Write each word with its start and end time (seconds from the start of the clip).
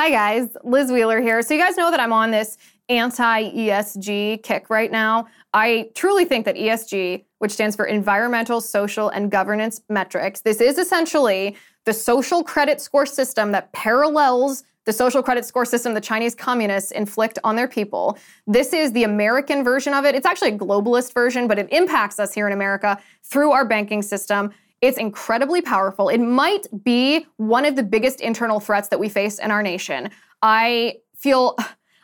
Hi, 0.00 0.08
guys. 0.08 0.56
Liz 0.64 0.90
Wheeler 0.90 1.20
here. 1.20 1.42
So, 1.42 1.52
you 1.52 1.60
guys 1.60 1.76
know 1.76 1.90
that 1.90 2.00
I'm 2.00 2.14
on 2.14 2.30
this 2.30 2.56
anti 2.88 3.50
ESG 3.50 4.42
kick 4.42 4.70
right 4.70 4.90
now. 4.90 5.26
I 5.52 5.90
truly 5.94 6.24
think 6.24 6.46
that 6.46 6.56
ESG, 6.56 7.22
which 7.36 7.52
stands 7.52 7.76
for 7.76 7.84
environmental, 7.84 8.62
social, 8.62 9.10
and 9.10 9.30
governance 9.30 9.82
metrics, 9.90 10.40
this 10.40 10.62
is 10.62 10.78
essentially 10.78 11.54
the 11.84 11.92
social 11.92 12.42
credit 12.42 12.80
score 12.80 13.04
system 13.04 13.52
that 13.52 13.70
parallels 13.74 14.64
the 14.86 14.92
social 14.94 15.22
credit 15.22 15.44
score 15.44 15.66
system 15.66 15.92
the 15.92 16.00
Chinese 16.00 16.34
communists 16.34 16.92
inflict 16.92 17.38
on 17.44 17.54
their 17.54 17.68
people. 17.68 18.16
This 18.46 18.72
is 18.72 18.92
the 18.92 19.04
American 19.04 19.62
version 19.62 19.92
of 19.92 20.06
it. 20.06 20.14
It's 20.14 20.24
actually 20.24 20.52
a 20.52 20.58
globalist 20.58 21.12
version, 21.12 21.46
but 21.46 21.58
it 21.58 21.68
impacts 21.70 22.18
us 22.18 22.32
here 22.32 22.46
in 22.46 22.54
America 22.54 22.98
through 23.22 23.50
our 23.52 23.66
banking 23.66 24.00
system. 24.00 24.50
It's 24.80 24.98
incredibly 24.98 25.60
powerful. 25.62 26.08
It 26.08 26.18
might 26.18 26.66
be 26.84 27.26
one 27.36 27.64
of 27.64 27.76
the 27.76 27.82
biggest 27.82 28.20
internal 28.20 28.60
threats 28.60 28.88
that 28.88 28.98
we 28.98 29.08
face 29.08 29.38
in 29.38 29.50
our 29.50 29.62
nation. 29.62 30.10
I 30.42 30.96
feel 31.16 31.56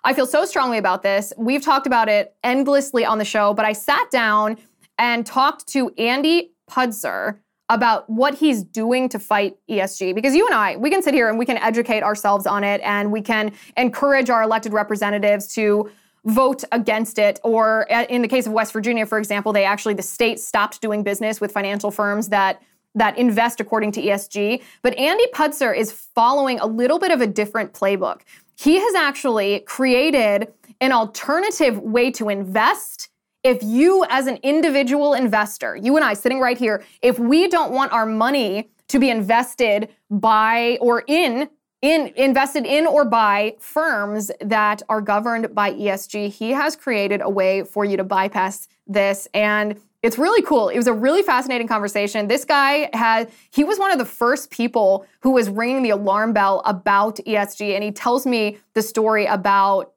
I 0.04 0.12
feel 0.12 0.26
so 0.26 0.44
strongly 0.44 0.78
about 0.78 1.02
this. 1.02 1.32
We've 1.36 1.62
talked 1.62 1.86
about 1.86 2.09
it 2.09 2.36
endlessly 2.45 3.04
on 3.04 3.18
the 3.18 3.24
show, 3.24 3.54
but 3.54 3.64
I 3.64 3.73
sat 3.73 4.09
down 4.12 4.56
and 4.98 5.26
talked 5.26 5.66
to 5.68 5.90
Andy 5.98 6.52
Puzder, 6.70 7.38
about 7.68 8.09
what 8.09 8.34
he's 8.34 8.62
doing 8.62 9.08
to 9.08 9.18
fight 9.18 9.56
ESG. 9.68 10.14
Because 10.14 10.34
you 10.34 10.46
and 10.46 10.54
I, 10.54 10.76
we 10.76 10.90
can 10.90 11.02
sit 11.02 11.14
here 11.14 11.29
and 11.29 11.38
we 11.38 11.45
can 11.45 11.58
educate 11.58 12.02
ourselves 12.02 12.46
on 12.46 12.62
it 12.62 12.80
and 12.82 13.10
we 13.10 13.20
can 13.20 13.52
encourage 13.76 14.30
our 14.30 14.42
elected 14.42 14.73
representatives 14.73 15.52
to 15.54 15.90
vote 16.27 16.65
against 16.73 17.19
it. 17.19 17.41
Or 17.43 17.91
uh, 17.93 18.05
in 18.05 18.23
the 18.23 18.29
case 18.29 18.46
of 18.46 18.52
West 18.52 18.73
Virginia, 18.73 19.07
for 19.07 19.19
example, 19.19 19.52
they 19.52 19.65
actually, 19.65 19.95
the 19.95 20.02
state 20.02 20.38
stopped 20.38 20.80
doing 20.80 21.02
business 21.02 21.41
with 21.41 21.52
financial 21.52 21.91
firms 21.91 22.29
that 22.29 22.63
that 22.95 23.19
invest 23.19 23.60
according 23.60 23.93
to 23.93 24.01
ESG. 24.01 24.63
But 24.80 24.97
Andy 24.97 25.27
Puzder 25.35 25.77
is 25.77 25.93
following 25.93 26.59
a 26.60 26.66
little 26.66 26.99
bit 26.99 27.10
of 27.10 27.21
a 27.21 27.27
different 27.27 27.74
playbook. 27.74 28.23
He 28.59 28.80
has 28.80 28.95
actually 28.95 29.60
created 29.60 30.51
an 30.80 30.93
alternative 30.93 31.79
way 31.79 32.10
to 32.13 32.30
invest 32.30 33.10
if 33.45 33.63
you, 33.63 34.04
as 34.09 34.27
an 34.27 34.38
individual 34.43 35.15
investor, 35.15 35.77
you 35.77 35.95
and 35.95 36.04
I 36.04 36.15
sitting 36.15 36.41
right 36.41 36.59
here, 36.59 36.82
if 37.01 37.19
we 37.19 37.47
don't 37.49 37.71
want 37.71 37.93
our 37.93 38.07
money 38.07 38.71
to 38.88 38.99
be 38.99 39.09
invested 39.10 39.88
by 40.10 40.79
or 40.80 41.04
in 41.07 41.49
in 41.87 42.12
invested 42.16 42.66
in 42.66 42.84
or 42.84 43.04
by 43.04 43.54
firms 43.60 44.32
that 44.40 44.82
are 44.88 45.01
governed 45.01 45.54
by 45.54 45.73
ESG, 45.73 46.30
he 46.30 46.51
has 46.51 46.74
created 46.74 47.20
a 47.23 47.30
way 47.30 47.62
for 47.62 47.84
you 47.84 47.96
to 47.96 48.02
bypass 48.02 48.66
this 48.88 49.29
and 49.32 49.80
it's 50.02 50.18
really 50.18 50.42
cool. 50.42 50.68
It 50.68 50.76
was 50.76 50.87
a 50.87 50.92
really 50.92 51.23
fascinating 51.23 51.66
conversation. 51.66 52.29
This 52.29 52.45
guy 52.45 52.90
had, 52.92 53.30
he 53.51 53.64
was 53.64 53.79
one 53.79 53.90
of 53.90 53.98
the 53.98 54.04
first 54.04 54.51
people 54.51 55.07
who 55.20 55.30
was 55.30 55.48
ringing 55.48 55.82
the 55.82 55.90
alarm 55.90 56.32
bell 56.32 56.62
about 56.64 57.16
ESG. 57.26 57.74
And 57.74 57.82
he 57.82 57.90
tells 57.90 58.24
me 58.24 58.59
the 58.74 58.82
story 58.82 59.26
about 59.26 59.92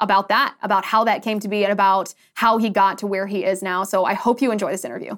about 0.00 0.28
that, 0.28 0.54
about 0.62 0.84
how 0.84 1.02
that 1.02 1.24
came 1.24 1.40
to 1.40 1.48
be, 1.48 1.64
and 1.64 1.72
about 1.72 2.14
how 2.34 2.56
he 2.58 2.70
got 2.70 2.98
to 2.98 3.06
where 3.08 3.26
he 3.26 3.44
is 3.44 3.64
now. 3.64 3.82
So 3.82 4.04
I 4.04 4.14
hope 4.14 4.40
you 4.40 4.52
enjoy 4.52 4.70
this 4.70 4.84
interview. 4.84 5.16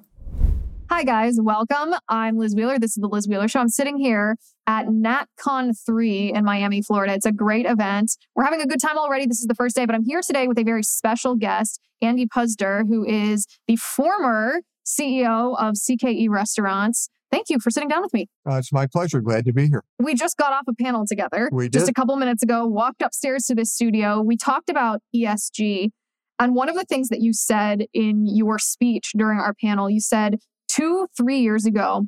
Hi, 0.88 1.04
guys. 1.04 1.38
Welcome. 1.40 1.94
I'm 2.08 2.36
Liz 2.36 2.56
Wheeler. 2.56 2.78
This 2.78 2.96
is 2.96 3.00
The 3.00 3.08
Liz 3.08 3.28
Wheeler 3.28 3.46
Show. 3.46 3.60
I'm 3.60 3.68
sitting 3.68 3.96
here 3.96 4.36
at 4.70 4.86
NatCon 4.86 5.76
3 5.84 6.32
in 6.32 6.44
Miami, 6.44 6.80
Florida. 6.80 7.12
It's 7.12 7.26
a 7.26 7.32
great 7.32 7.66
event. 7.66 8.16
We're 8.36 8.44
having 8.44 8.60
a 8.60 8.66
good 8.66 8.80
time 8.80 8.96
already. 8.96 9.26
This 9.26 9.40
is 9.40 9.48
the 9.48 9.54
first 9.56 9.74
day, 9.74 9.84
but 9.84 9.96
I'm 9.96 10.04
here 10.04 10.20
today 10.24 10.46
with 10.46 10.60
a 10.60 10.62
very 10.62 10.84
special 10.84 11.34
guest, 11.34 11.80
Andy 12.00 12.24
Puzder, 12.26 12.86
who 12.86 13.04
is 13.04 13.48
the 13.66 13.74
former 13.74 14.60
CEO 14.86 15.58
of 15.58 15.74
CKE 15.74 16.28
Restaurants. 16.28 17.08
Thank 17.32 17.50
you 17.50 17.58
for 17.58 17.70
sitting 17.70 17.88
down 17.88 18.02
with 18.02 18.14
me. 18.14 18.28
Uh, 18.48 18.58
it's 18.58 18.72
my 18.72 18.86
pleasure. 18.86 19.20
Glad 19.20 19.44
to 19.46 19.52
be 19.52 19.66
here. 19.66 19.82
We 19.98 20.14
just 20.14 20.36
got 20.36 20.52
off 20.52 20.64
a 20.68 20.74
panel 20.80 21.04
together 21.04 21.48
We 21.52 21.64
did. 21.64 21.72
just 21.72 21.88
a 21.88 21.92
couple 21.92 22.14
minutes 22.16 22.44
ago, 22.44 22.64
walked 22.64 23.02
upstairs 23.02 23.46
to 23.46 23.56
this 23.56 23.72
studio. 23.72 24.20
We 24.22 24.36
talked 24.36 24.70
about 24.70 25.00
ESG. 25.14 25.90
And 26.38 26.54
one 26.54 26.68
of 26.68 26.76
the 26.76 26.84
things 26.84 27.08
that 27.08 27.20
you 27.20 27.32
said 27.32 27.86
in 27.92 28.24
your 28.24 28.60
speech 28.60 29.14
during 29.16 29.40
our 29.40 29.52
panel, 29.52 29.90
you 29.90 30.00
said 30.00 30.36
two, 30.68 31.08
three 31.16 31.40
years 31.40 31.66
ago, 31.66 32.06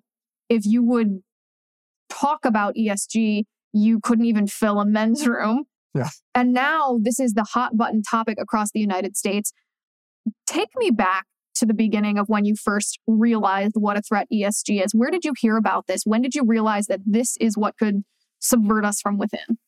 if 0.49 0.65
you 0.65 0.85
would 0.85 1.23
talk 2.13 2.45
about 2.45 2.75
ESG, 2.75 3.45
you 3.73 4.01
couldn't 4.01 4.25
even 4.25 4.47
fill 4.47 4.81
a 4.81 4.87
men's 4.87 5.27
room. 5.27 5.65
Yeah. 5.95 6.09
And 6.35 6.53
now 6.53 6.99
this 7.03 7.21
is 7.21 7.35
the 7.35 7.45
hot 7.45 7.77
button 7.77 8.03
topic 8.03 8.39
across 8.41 8.71
the 8.71 8.81
United 8.81 9.17
States. 9.17 9.53
Take 10.47 10.69
me 10.77 10.91
back 10.91 11.27
to 11.55 11.67
the 11.67 11.75
beginning 11.75 12.19
of 12.19 12.29
when 12.29 12.45
you 12.45 12.57
first 12.57 12.99
realized 13.07 13.73
what 13.75 13.99
a 13.99 14.03
threat 14.03 14.27
ESG 14.33 14.85
is. 14.85 14.95
Where 14.95 15.11
did 15.11 15.25
you 15.25 15.35
hear 15.39 15.57
about 15.57 15.87
this? 15.87 16.03
When 16.05 16.23
did 16.23 16.35
you 16.35 16.45
realize 16.45 16.87
that 16.87 17.01
this 17.05 17.37
is 17.39 17.59
what 17.59 17.77
could 17.77 18.05
subvert 18.39 18.85
us 18.85 19.01
from 19.01 19.19
within? 19.19 19.59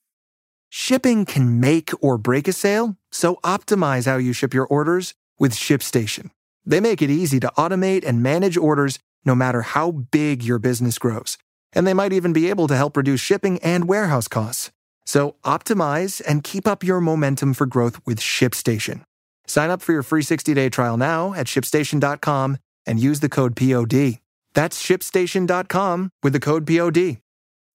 Shipping 0.70 1.24
can 1.24 1.60
make 1.60 1.90
or 2.00 2.18
break 2.18 2.48
a 2.48 2.52
sale, 2.52 2.96
so 3.12 3.36
optimize 3.44 4.06
how 4.06 4.16
you 4.16 4.32
ship 4.32 4.52
your 4.52 4.66
orders 4.66 5.14
with 5.38 5.52
ShipStation. 5.52 6.30
They 6.64 6.80
make 6.80 7.02
it 7.02 7.10
easy 7.10 7.38
to 7.40 7.52
automate 7.56 8.04
and 8.04 8.22
manage 8.22 8.56
orders 8.56 8.98
no 9.24 9.34
matter 9.34 9.62
how 9.62 9.90
big 9.90 10.42
your 10.42 10.58
business 10.58 10.98
grows. 10.98 11.38
And 11.74 11.86
they 11.86 11.94
might 11.94 12.12
even 12.12 12.32
be 12.32 12.48
able 12.48 12.68
to 12.68 12.76
help 12.76 12.96
reduce 12.96 13.20
shipping 13.20 13.58
and 13.58 13.88
warehouse 13.88 14.28
costs. 14.28 14.70
So 15.06 15.36
optimize 15.44 16.22
and 16.26 16.44
keep 16.44 16.66
up 16.66 16.82
your 16.82 17.00
momentum 17.00 17.54
for 17.54 17.66
growth 17.66 18.00
with 18.06 18.20
ShipStation. 18.20 19.02
Sign 19.46 19.70
up 19.70 19.82
for 19.82 19.92
your 19.92 20.02
free 20.02 20.22
60-day 20.22 20.70
trial 20.70 20.96
now 20.96 21.34
at 21.34 21.46
shipstation.com 21.46 22.56
and 22.86 23.00
use 23.00 23.20
the 23.20 23.28
code 23.28 23.56
POD. 23.56 24.20
That's 24.54 24.82
shipstation.com 24.82 26.10
with 26.22 26.32
the 26.32 26.40
code 26.40 26.66
POD. 26.66 27.18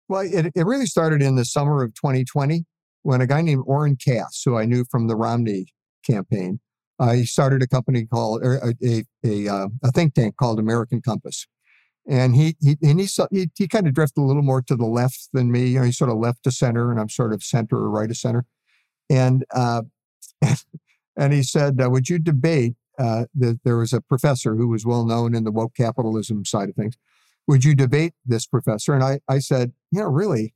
Well, 0.07 0.21
it, 0.21 0.51
it 0.55 0.65
really 0.65 0.87
started 0.87 1.21
in 1.21 1.35
the 1.35 1.45
summer 1.45 1.83
of 1.83 1.93
2020 1.93 2.65
when 3.03 3.21
a 3.21 3.27
guy 3.27 3.41
named 3.41 3.63
Oren 3.67 3.95
Cass, 3.95 4.41
who 4.43 4.57
I 4.57 4.65
knew 4.65 4.85
from 4.89 5.07
the 5.07 5.15
Romney 5.15 5.67
campaign, 6.05 6.59
uh, 6.99 7.13
he 7.13 7.25
started 7.25 7.61
a 7.61 7.67
company 7.67 8.05
called 8.05 8.43
or 8.43 8.55
a 8.55 8.73
a, 8.83 9.03
a, 9.23 9.47
uh, 9.47 9.67
a 9.83 9.91
think 9.91 10.15
tank 10.15 10.35
called 10.37 10.59
American 10.59 11.01
Compass, 11.01 11.47
and 12.09 12.35
he 12.35 12.55
he 12.59 12.75
and 12.81 12.99
he 12.99 13.07
he, 13.31 13.49
he 13.55 13.67
kind 13.67 13.87
of 13.87 13.93
drifted 13.93 14.19
a 14.21 14.23
little 14.23 14.41
more 14.43 14.61
to 14.63 14.75
the 14.75 14.85
left 14.85 15.29
than 15.31 15.51
me. 15.51 15.67
You 15.67 15.79
know, 15.79 15.85
he's 15.85 15.97
sort 15.97 16.09
of 16.09 16.17
left 16.17 16.43
to 16.43 16.51
center, 16.51 16.91
and 16.91 16.99
I'm 16.99 17.07
sort 17.09 17.31
of 17.31 17.43
center 17.43 17.77
or 17.77 17.89
right 17.89 18.09
of 18.09 18.17
center, 18.17 18.45
and 19.09 19.45
uh, 19.55 19.83
and 21.17 21.33
he 21.33 21.43
said, 21.43 21.79
uh, 21.81 21.89
"Would 21.89 22.09
you 22.09 22.19
debate?" 22.19 22.75
Uh, 22.97 23.23
that 23.33 23.61
there 23.63 23.77
was 23.77 23.93
a 23.93 24.01
professor 24.01 24.55
who 24.55 24.67
was 24.67 24.85
well 24.85 25.05
known 25.05 25.33
in 25.33 25.45
the 25.45 25.51
woke 25.53 25.73
capitalism 25.73 26.43
side 26.43 26.67
of 26.67 26.75
things. 26.75 26.97
Would 27.47 27.63
you 27.63 27.73
debate 27.73 28.13
this 28.25 28.45
professor? 28.45 28.93
And 28.93 29.03
I 29.03 29.21
I 29.29 29.39
said, 29.39 29.71
you 29.91 30.01
know, 30.01 30.07
really, 30.09 30.53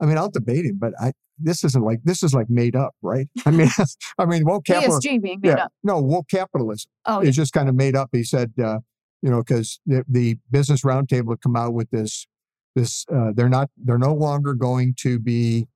I 0.00 0.06
mean, 0.06 0.16
I'll 0.16 0.30
debate 0.30 0.64
him, 0.64 0.78
but 0.78 0.92
I 1.00 1.12
this 1.38 1.64
isn't 1.64 1.82
like 1.82 2.00
this 2.04 2.22
is 2.22 2.34
like 2.34 2.48
made 2.48 2.76
up, 2.76 2.94
right? 3.02 3.28
I 3.46 3.50
mean, 3.50 3.68
I 4.18 4.26
mean, 4.26 4.44
woke 4.44 4.64
capitalism. 4.66 5.00
ESG 5.16 5.22
being 5.22 5.40
made 5.42 5.48
Yeah, 5.48 5.64
up. 5.64 5.72
no, 5.82 5.98
woke 6.00 6.28
capitalism 6.28 6.88
Oh, 7.06 7.18
it's 7.20 7.36
just 7.36 7.52
kind 7.52 7.68
of 7.68 7.74
made 7.74 7.96
up. 7.96 8.10
He 8.12 8.22
said, 8.22 8.52
uh, 8.62 8.78
you 9.22 9.30
know, 9.30 9.38
because 9.38 9.80
the, 9.86 10.04
the 10.08 10.36
Business 10.50 10.82
Roundtable 10.82 11.30
had 11.30 11.40
come 11.40 11.56
out 11.56 11.72
with 11.72 11.90
this, 11.90 12.26
this 12.74 13.06
uh, 13.14 13.30
they're 13.34 13.48
not, 13.48 13.70
they're 13.76 13.98
no 13.98 14.14
longer 14.14 14.54
going 14.54 14.94
to 15.00 15.18
be 15.18 15.66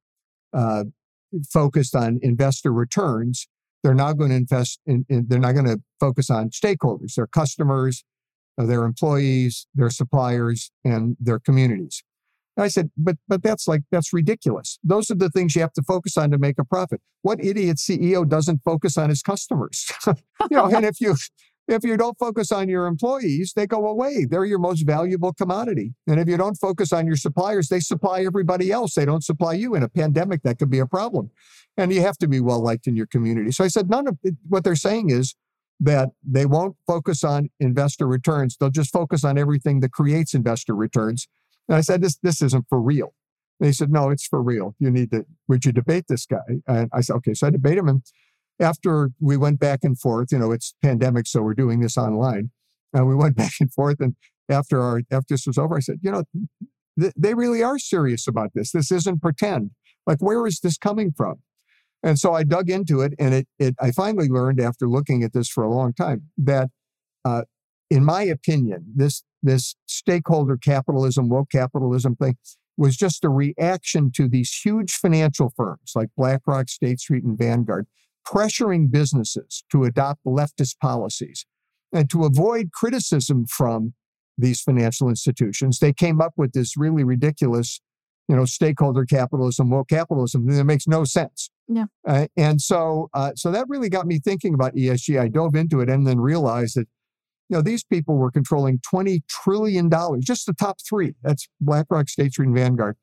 uh, 0.52 0.84
focused 1.48 1.94
on 1.94 2.19
investor 2.22 2.72
returns. 2.72 3.48
They're 3.82 3.94
now 3.94 4.12
going 4.12 4.31
to 4.31 4.37
invest 4.37 4.81
in, 4.87 5.06
in 5.08 5.26
they're 5.28 5.38
not 5.38 5.52
going 5.52 5.66
to 5.66 5.81
focus 6.00 6.28
on 6.28 6.50
stakeholders, 6.50 7.14
their 7.14 7.26
customers, 7.26 8.04
uh, 8.58 8.66
their 8.66 8.84
employees, 8.84 9.66
their 9.75 9.90
suppliers, 9.90 10.70
and 10.84 11.16
their 11.20 11.38
communities. 11.38 12.02
And 12.56 12.64
I 12.64 12.69
said, 12.69 12.90
but 12.96 13.16
but 13.28 13.42
that's 13.42 13.69
like 13.69 13.82
that's 13.92 14.12
ridiculous. 14.14 14.78
Those 14.82 15.10
are 15.10 15.14
the 15.14 15.28
things 15.28 15.54
you 15.54 15.60
have 15.60 15.75
to 15.75 15.82
focus 15.82 16.16
on 16.16 16.31
to 16.31 16.38
make 16.38 16.58
a 16.58 16.64
profit. 16.64 17.02
What 17.20 17.44
idiot 17.44 17.76
CEO 17.76 18.26
doesn't 18.26 18.62
focus 18.64 18.96
on 18.96 19.10
his 19.10 19.22
customers? 19.22 19.92
you 20.06 20.14
know, 20.50 20.64
and 20.64 20.87
if 20.87 21.00
you 21.00 21.16
if 21.68 21.84
you 21.84 21.96
don't 21.96 22.18
focus 22.18 22.52
on 22.52 22.68
your 22.68 22.86
employees, 22.86 23.52
they 23.54 23.66
go 23.66 23.86
away. 23.86 24.24
They're 24.24 24.44
your 24.44 24.58
most 24.58 24.86
valuable 24.86 25.32
commodity. 25.32 25.94
And 26.06 26.20
if 26.20 26.28
you 26.28 26.36
don't 26.36 26.54
focus 26.54 26.92
on 26.92 27.06
your 27.06 27.16
suppliers, 27.16 27.68
they 27.68 27.80
supply 27.80 28.24
everybody 28.24 28.70
else. 28.70 28.94
They 28.94 29.04
don't 29.04 29.24
supply 29.24 29.54
you. 29.54 29.74
In 29.74 29.82
a 29.82 29.88
pandemic, 29.88 30.42
that 30.42 30.58
could 30.58 30.70
be 30.70 30.78
a 30.78 30.86
problem. 30.86 31.30
And 31.76 31.92
you 31.92 32.00
have 32.02 32.18
to 32.18 32.28
be 32.28 32.40
well 32.40 32.62
liked 32.62 32.86
in 32.86 32.96
your 32.96 33.06
community. 33.06 33.50
So 33.50 33.64
I 33.64 33.68
said, 33.68 33.90
none 33.90 34.06
of 34.06 34.16
what 34.48 34.64
they're 34.64 34.76
saying 34.76 35.10
is 35.10 35.34
that 35.80 36.10
they 36.22 36.46
won't 36.46 36.76
focus 36.86 37.24
on 37.24 37.50
investor 37.60 38.06
returns. 38.06 38.56
They'll 38.56 38.70
just 38.70 38.92
focus 38.92 39.24
on 39.24 39.36
everything 39.36 39.80
that 39.80 39.92
creates 39.92 40.34
investor 40.34 40.74
returns. 40.74 41.26
And 41.68 41.76
I 41.76 41.80
said, 41.80 42.00
this, 42.00 42.16
this 42.22 42.40
isn't 42.42 42.66
for 42.68 42.80
real. 42.80 43.12
they 43.60 43.72
said, 43.72 43.90
no, 43.90 44.10
it's 44.10 44.26
for 44.26 44.40
real. 44.40 44.74
You 44.78 44.90
need 44.90 45.10
to, 45.10 45.26
would 45.48 45.64
you 45.64 45.72
debate 45.72 46.04
this 46.08 46.26
guy? 46.26 46.60
And 46.66 46.88
I 46.92 47.00
said, 47.00 47.16
okay. 47.16 47.34
So 47.34 47.48
I 47.48 47.50
debated 47.50 47.80
him. 47.80 47.88
And 47.88 48.02
after 48.61 49.11
we 49.20 49.37
went 49.37 49.58
back 49.58 49.81
and 49.82 49.99
forth, 49.99 50.29
you 50.32 50.38
know, 50.38 50.53
it's 50.53 50.75
pandemic, 50.82 51.26
so 51.26 51.43
we're 51.43 51.55
doing 51.55 51.81
this 51.81 51.97
online. 51.97 52.50
And 52.93 53.06
we 53.06 53.14
went 53.14 53.37
back 53.43 53.53
and 53.61 53.73
forth. 53.73 54.00
And 54.00 54.17
after 54.49 54.81
our, 54.81 55.03
after 55.11 55.35
this 55.35 55.47
was 55.47 55.58
over, 55.58 55.76
I 55.76 55.81
said, 55.81 55.99
you 56.03 56.11
know, 56.11 56.25
th- 56.99 57.12
they 57.17 57.35
really 57.35 57.62
are 57.62 57.79
serious 57.79 58.26
about 58.26 58.50
this. 58.55 58.73
This 58.73 58.91
isn't 58.91 59.20
pretend. 59.20 59.70
Like, 60.06 60.19
where 60.20 60.47
is 60.47 60.61
this 60.61 60.79
coming 60.79 61.12
from? 61.17 61.37
And 62.03 62.19
so 62.19 62.35
I 62.35 62.44
dug 62.44 62.70
into 62.70 63.00
it, 63.00 63.14
and 63.19 63.35
it, 63.35 63.49
it 63.58 63.75
I 63.81 63.91
finally 63.91 64.29
learned 64.29 64.61
after 64.61 64.87
looking 64.87 65.25
at 65.25 65.32
this 65.32 65.49
for 65.49 65.64
a 65.64 65.70
long 65.70 65.93
time 65.93 66.25
that, 66.38 66.69
uh, 67.25 67.43
in 67.91 68.05
my 68.05 68.23
opinion, 68.23 68.93
this 68.94 69.25
this 69.43 69.75
stakeholder 69.87 70.56
capitalism, 70.56 71.29
woke 71.29 71.50
capitalism 71.50 72.14
thing 72.14 72.37
was 72.76 72.97
just 72.97 73.25
a 73.25 73.29
reaction 73.29 74.12
to 74.12 74.29
these 74.29 74.52
huge 74.52 74.93
financial 74.93 75.52
firms 75.56 75.93
like 75.94 76.09
BlackRock, 76.17 76.69
State 76.69 77.00
Street, 77.00 77.25
and 77.25 77.38
Vanguard 77.38 77.87
pressuring 78.26 78.90
businesses 78.90 79.64
to 79.70 79.84
adopt 79.84 80.25
leftist 80.25 80.78
policies 80.81 81.46
and 81.93 82.11
to 82.11 82.25
avoid 82.25 82.73
criticism 82.73 83.46
from 83.46 83.94
these 84.38 84.61
financial 84.61 85.08
institutions. 85.08 85.78
They 85.78 85.93
came 85.93 86.20
up 86.20 86.34
with 86.37 86.52
this 86.52 86.76
really 86.76 87.05
ridiculous, 87.05 87.81
you 88.28 88.37
know, 88.37 88.44
stakeholder 88.44 89.05
capitalism, 89.05 89.70
woke 89.70 89.88
capitalism 89.88 90.46
that 90.46 90.64
makes 90.64 90.87
no 90.87 91.05
sense. 91.05 91.50
Yeah. 91.69 91.87
Uh, 92.06 92.26
and 92.37 92.61
so, 92.61 93.08
uh, 93.14 93.32
so 93.34 93.50
that 93.50 93.67
really 93.69 93.88
got 93.88 94.06
me 94.06 94.19
thinking 94.19 94.55
about 94.55 94.75
ESG. 94.75 95.19
I 95.19 95.28
dove 95.28 95.55
into 95.55 95.81
it 95.81 95.88
and 95.88 96.06
then 96.06 96.20
realized 96.20 96.76
that 96.76 96.87
you 97.49 97.56
know, 97.56 97.62
these 97.62 97.84
people 97.84 98.17
were 98.17 98.31
controlling 98.31 98.81
$20 98.81 99.23
trillion, 99.28 99.90
just 100.20 100.46
the 100.46 100.52
top 100.52 100.78
three. 100.87 101.14
That's 101.23 101.49
BlackRock, 101.61 102.08
State 102.08 102.32
Street, 102.32 102.46
and 102.46 102.56
Vanguard, 102.56 102.96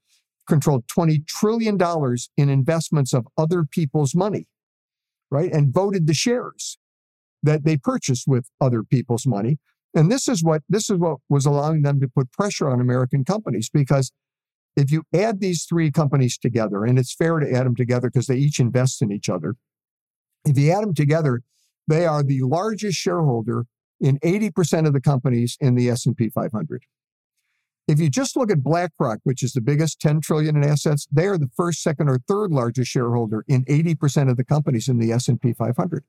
controlled 0.47 0.85
$20 0.87 1.25
trillion 1.27 1.77
in 2.37 2.49
investments 2.49 3.13
of 3.13 3.25
other 3.37 3.63
people's 3.63 4.13
money, 4.13 4.47
right? 5.33 5.51
And 5.51 5.73
voted 5.73 6.07
the 6.07 6.13
shares 6.13 6.77
that 7.41 7.65
they 7.65 7.75
purchased 7.75 8.25
with 8.27 8.45
other 8.61 8.83
people's 8.83 9.25
money. 9.25 9.57
And 9.95 10.11
this 10.11 10.27
is 10.27 10.43
what 10.43 10.61
this 10.69 10.89
is 10.89 10.97
what 10.97 11.17
was 11.27 11.45
allowing 11.45 11.81
them 11.81 11.99
to 11.99 12.07
put 12.07 12.31
pressure 12.31 12.69
on 12.69 12.79
American 12.79 13.25
companies 13.25 13.69
because 13.69 14.11
if 14.75 14.91
you 14.91 15.03
add 15.13 15.39
these 15.39 15.65
three 15.65 15.91
companies 15.91 16.37
together, 16.37 16.83
and 16.83 16.97
it's 16.97 17.13
fair 17.13 17.39
to 17.39 17.51
add 17.51 17.65
them 17.65 17.75
together 17.75 18.09
because 18.09 18.27
they 18.27 18.37
each 18.37 18.59
invest 18.59 19.01
in 19.01 19.11
each 19.11 19.29
other. 19.29 19.55
If 20.45 20.57
you 20.57 20.71
add 20.71 20.83
them 20.83 20.95
together, 20.95 21.41
they 21.87 22.05
are 22.05 22.23
the 22.23 22.41
largest 22.41 22.97
shareholder 22.97 23.65
in 23.99 24.19
80% 24.19 24.87
of 24.87 24.93
the 24.93 25.01
companies 25.01 25.57
in 25.61 25.75
the 25.75 25.89
S&P 25.89 26.29
500. 26.29 26.83
If 27.87 27.99
you 27.99 28.09
just 28.09 28.37
look 28.37 28.49
at 28.49 28.63
BlackRock, 28.63 29.19
which 29.23 29.43
is 29.43 29.53
the 29.53 29.61
biggest 29.61 29.99
10 29.99 30.21
trillion 30.21 30.55
in 30.55 30.63
assets, 30.63 31.07
they 31.11 31.25
are 31.25 31.37
the 31.37 31.49
first, 31.55 31.81
second, 31.81 32.09
or 32.09 32.19
third 32.27 32.51
largest 32.51 32.89
shareholder 32.89 33.43
in 33.47 33.65
80% 33.65 34.29
of 34.29 34.37
the 34.37 34.45
companies 34.45 34.87
in 34.87 34.99
the 34.99 35.11
S&P 35.11 35.53
500. 35.53 36.03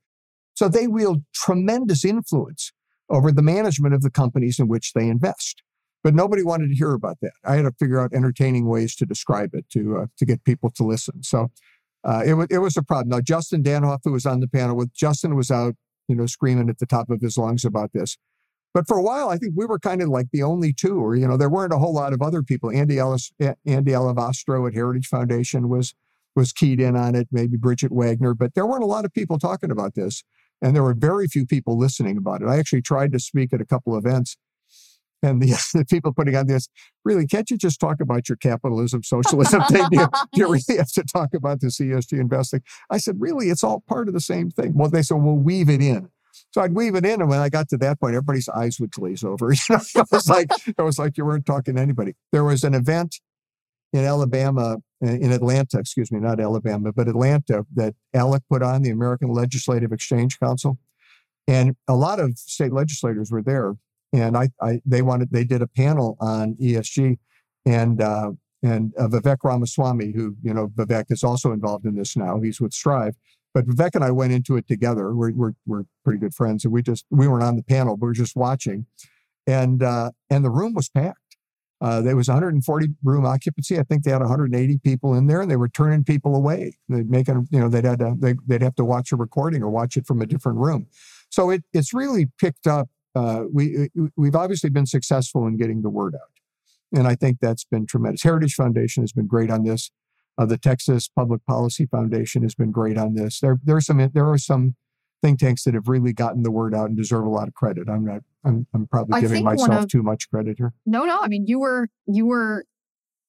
So 0.53 0.69
they 0.69 0.87
wield 0.87 1.23
tremendous 1.33 2.05
influence 2.05 2.71
over 3.09 3.31
the 3.31 3.41
management 3.41 3.93
of 3.93 4.01
the 4.01 4.09
companies 4.09 4.57
in 4.57 4.67
which 4.67 4.93
they 4.93 5.09
invest. 5.09 5.61
But 6.01 6.15
nobody 6.15 6.43
wanted 6.43 6.69
to 6.69 6.75
hear 6.75 6.93
about 6.93 7.17
that. 7.21 7.33
I 7.43 7.55
had 7.55 7.63
to 7.63 7.73
figure 7.77 7.99
out 7.99 8.13
entertaining 8.13 8.67
ways 8.67 8.95
to 8.97 9.05
describe 9.05 9.53
it 9.53 9.69
to 9.71 9.97
uh, 9.97 10.05
to 10.17 10.25
get 10.25 10.43
people 10.43 10.69
to 10.71 10.83
listen. 10.83 11.23
So 11.23 11.49
uh, 12.03 12.21
it 12.23 12.35
was 12.35 12.47
it 12.51 12.59
was 12.59 12.77
a 12.77 12.83
problem. 12.83 13.09
Now 13.09 13.21
Justin 13.21 13.63
Danhof, 13.63 14.01
who 14.03 14.11
was 14.11 14.25
on 14.25 14.39
the 14.39 14.47
panel 14.47 14.75
with 14.75 14.93
Justin, 14.93 15.35
was 15.35 15.49
out 15.49 15.73
you 16.07 16.15
know, 16.15 16.25
screaming 16.25 16.69
at 16.69 16.79
the 16.79 16.85
top 16.85 17.09
of 17.09 17.21
his 17.21 17.37
lungs 17.37 17.65
about 17.65 17.91
this. 17.93 18.17
But 18.75 18.89
for 18.89 18.97
a 18.97 19.01
while, 19.01 19.29
I 19.29 19.37
think 19.37 19.53
we 19.55 19.65
were 19.65 19.79
kind 19.79 20.01
of 20.01 20.09
like 20.09 20.27
the 20.33 20.43
only 20.43 20.73
two, 20.73 20.99
or 20.99 21.15
you 21.15 21.25
know, 21.25 21.37
there 21.37 21.49
weren't 21.49 21.71
a 21.71 21.77
whole 21.77 21.93
lot 21.93 22.11
of 22.11 22.21
other 22.21 22.43
people. 22.43 22.69
Andy 22.69 22.99
Ellis, 22.99 23.31
Andy 23.39 23.93
Olivastro 23.93 24.67
at 24.67 24.73
Heritage 24.73 25.07
Foundation 25.07 25.69
was 25.69 25.93
was 26.35 26.51
keyed 26.51 26.81
in 26.81 26.97
on 26.97 27.15
it. 27.15 27.29
Maybe 27.31 27.55
Bridget 27.55 27.93
Wagner, 27.93 28.33
but 28.33 28.53
there 28.53 28.65
weren't 28.65 28.83
a 28.83 28.87
lot 28.87 29.05
of 29.05 29.13
people 29.13 29.39
talking 29.39 29.71
about 29.71 29.95
this, 29.95 30.25
and 30.61 30.75
there 30.75 30.83
were 30.83 30.93
very 30.93 31.29
few 31.29 31.45
people 31.45 31.77
listening 31.77 32.17
about 32.17 32.41
it. 32.41 32.49
I 32.49 32.57
actually 32.57 32.81
tried 32.81 33.13
to 33.13 33.19
speak 33.19 33.53
at 33.53 33.61
a 33.61 33.65
couple 33.65 33.97
events, 33.97 34.35
and 35.23 35.41
the, 35.41 35.47
the 35.73 35.85
people 35.85 36.11
putting 36.13 36.35
on 36.35 36.47
this 36.47 36.67
really 37.05 37.25
can't 37.25 37.49
you 37.49 37.57
just 37.57 37.79
talk 37.79 38.01
about 38.01 38.27
your 38.27 38.35
capitalism 38.35 39.03
socialism 39.03 39.61
thing 39.69 39.87
do 39.89 39.99
you, 39.99 40.07
do 40.33 40.41
you, 40.41 40.51
really 40.51 40.77
have 40.77 40.91
to 40.91 41.03
talk 41.03 41.33
about 41.33 41.61
this 41.61 41.79
esg 41.79 42.11
investing 42.11 42.61
i 42.89 42.97
said 42.97 43.15
really 43.19 43.49
it's 43.49 43.63
all 43.63 43.83
part 43.87 44.09
of 44.09 44.13
the 44.13 44.19
same 44.19 44.49
thing 44.49 44.73
well 44.75 44.89
they 44.89 45.01
said 45.01 45.15
we'll 45.15 45.35
weave 45.35 45.69
it 45.69 45.81
in 45.81 46.09
so 46.51 46.61
I'd 46.61 46.73
weave 46.73 46.95
it 46.95 47.05
in, 47.05 47.21
and 47.21 47.29
when 47.29 47.39
I 47.39 47.49
got 47.49 47.69
to 47.69 47.77
that 47.77 47.99
point, 47.99 48.15
everybody's 48.15 48.49
eyes 48.49 48.79
would 48.79 48.91
glaze 48.91 49.23
over. 49.23 49.51
You 49.69 49.75
know, 49.75 49.81
it 49.95 50.07
was 50.11 50.29
like 50.29 50.49
it 50.67 50.81
was 50.81 50.99
like 50.99 51.17
you 51.17 51.25
weren't 51.25 51.45
talking 51.45 51.75
to 51.75 51.81
anybody. 51.81 52.13
There 52.31 52.43
was 52.43 52.63
an 52.63 52.73
event 52.73 53.19
in 53.93 54.03
Alabama, 54.03 54.77
in 55.01 55.31
Atlanta, 55.31 55.79
excuse 55.79 56.11
me, 56.11 56.19
not 56.19 56.39
Alabama, 56.39 56.91
but 56.91 57.07
Atlanta, 57.07 57.65
that 57.75 57.95
ALEC 58.13 58.41
put 58.49 58.61
on 58.61 58.81
the 58.81 58.89
American 58.89 59.29
Legislative 59.29 59.91
Exchange 59.93 60.39
Council, 60.39 60.77
and 61.47 61.75
a 61.87 61.95
lot 61.95 62.19
of 62.19 62.37
state 62.37 62.73
legislators 62.73 63.31
were 63.31 63.41
there 63.41 63.75
and 64.15 64.37
I, 64.37 64.49
I 64.61 64.81
they 64.85 65.01
wanted 65.01 65.31
they 65.31 65.43
did 65.43 65.61
a 65.61 65.67
panel 65.67 66.17
on 66.19 66.55
ESG, 66.55 67.17
and 67.65 68.01
uh, 68.01 68.31
and 68.63 68.93
uh, 68.97 69.07
Vivek 69.07 69.37
Ramaswamy, 69.43 70.13
who 70.13 70.35
you 70.41 70.53
know 70.53 70.67
Vivek 70.67 71.05
is 71.09 71.23
also 71.23 71.51
involved 71.51 71.85
in 71.85 71.95
this 71.95 72.15
now. 72.15 72.39
He's 72.39 72.61
with 72.61 72.73
Strive, 72.73 73.15
but 73.55 73.65
Vivek 73.65 73.95
and 73.95 74.03
I 74.03 74.11
went 74.11 74.33
into 74.33 74.57
it 74.57 74.67
together. 74.67 75.15
We're 75.15 75.31
we're, 75.31 75.53
we're 75.65 75.83
pretty 76.03 76.19
good 76.19 76.33
friends, 76.33 76.65
and 76.65 76.73
we 76.73 76.83
just 76.83 77.05
we 77.09 77.25
weren't 77.25 77.43
on 77.43 77.55
the 77.55 77.63
panel, 77.63 77.95
but 77.95 78.05
we 78.05 78.09
were 78.09 78.13
just 78.13 78.35
watching, 78.35 78.85
and 79.47 79.81
uh, 79.81 80.11
and 80.29 80.43
the 80.43 80.49
room 80.49 80.73
was 80.73 80.89
packed. 80.89 81.19
Uh, 81.79 82.01
there 82.01 82.15
was 82.15 82.27
140 82.27 82.87
room 83.03 83.25
occupancy. 83.25 83.79
I 83.79 83.83
think 83.83 84.03
they 84.03 84.11
had 84.11 84.21
180 84.21 84.77
people 84.79 85.13
in 85.13 85.27
there, 85.27 85.41
and 85.41 85.49
they 85.49 85.55
were 85.55 85.69
turning 85.69 86.03
people 86.03 86.35
away. 86.35 86.77
They'd 86.89 87.09
make 87.09 87.29
you 87.29 87.45
know, 87.51 87.69
they'd 87.69 87.85
had 87.85 87.99
to, 87.99 88.15
they, 88.17 88.35
would 88.47 88.61
have 88.61 88.75
to 88.75 88.85
watch 88.85 89.11
a 89.11 89.15
recording 89.15 89.63
or 89.63 89.69
watch 89.69 89.95
it 89.95 90.05
from 90.05 90.21
a 90.21 90.25
different 90.25 90.57
room. 90.57 90.87
So 91.29 91.49
it, 91.49 91.63
it's 91.73 91.93
really 91.93 92.27
picked 92.37 92.67
up 92.67 92.89
uh, 93.15 93.43
we 93.53 93.89
we've 94.17 94.35
obviously 94.35 94.69
been 94.69 94.85
successful 94.85 95.47
in 95.47 95.55
getting 95.55 95.81
the 95.81 95.89
word 95.89 96.15
out, 96.15 96.97
and 96.97 97.07
I 97.07 97.15
think 97.15 97.37
that's 97.39 97.63
been 97.63 97.85
tremendous. 97.85 98.23
Heritage 98.23 98.55
Foundation 98.55 99.01
has 99.03 99.13
been 99.13 99.27
great 99.27 99.49
on 99.49 99.63
this. 99.63 99.91
Uh, 100.37 100.45
the 100.45 100.57
Texas 100.57 101.07
Public 101.07 101.45
Policy 101.45 101.85
Foundation 101.85 102.43
has 102.43 102.55
been 102.55 102.71
great 102.71 102.97
on 102.97 103.15
this. 103.15 103.39
There 103.39 103.57
there 103.63 103.75
are 103.77 103.81
some 103.81 104.09
there 104.13 104.29
are 104.29 104.37
some 104.37 104.75
think 105.21 105.39
tanks 105.39 105.63
that 105.63 105.73
have 105.73 105.87
really 105.87 106.13
gotten 106.13 106.43
the 106.43 106.51
word 106.51 106.75
out 106.75 106.87
and 106.87 106.97
deserve 106.97 107.25
a 107.25 107.29
lot 107.29 107.47
of 107.47 107.53
credit. 107.53 107.89
I'm 107.89 108.05
not. 108.05 108.21
I'm, 108.43 108.67
I'm 108.73 108.87
probably 108.87 109.21
giving 109.21 109.43
myself 109.43 109.83
of, 109.83 109.89
too 109.89 110.03
much 110.03 110.29
credit 110.29 110.57
here. 110.57 110.73
No, 110.85 111.05
no. 111.05 111.19
I 111.19 111.27
mean, 111.27 111.45
you 111.47 111.59
were 111.59 111.87
you 112.05 112.25
were 112.25 112.65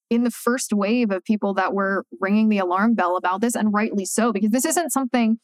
in 0.09 0.23
the 0.23 0.31
first 0.31 0.71
wave 0.73 1.11
of 1.11 1.23
people 1.23 1.53
that 1.55 1.73
were 1.73 2.05
ringing 2.19 2.49
the 2.49 2.59
alarm 2.59 2.93
bell 2.93 3.17
about 3.17 3.41
this, 3.41 3.55
and 3.55 3.73
rightly 3.73 4.05
so, 4.05 4.31
because 4.31 4.51
this 4.51 4.65
isn't 4.65 4.91
something 4.91 5.39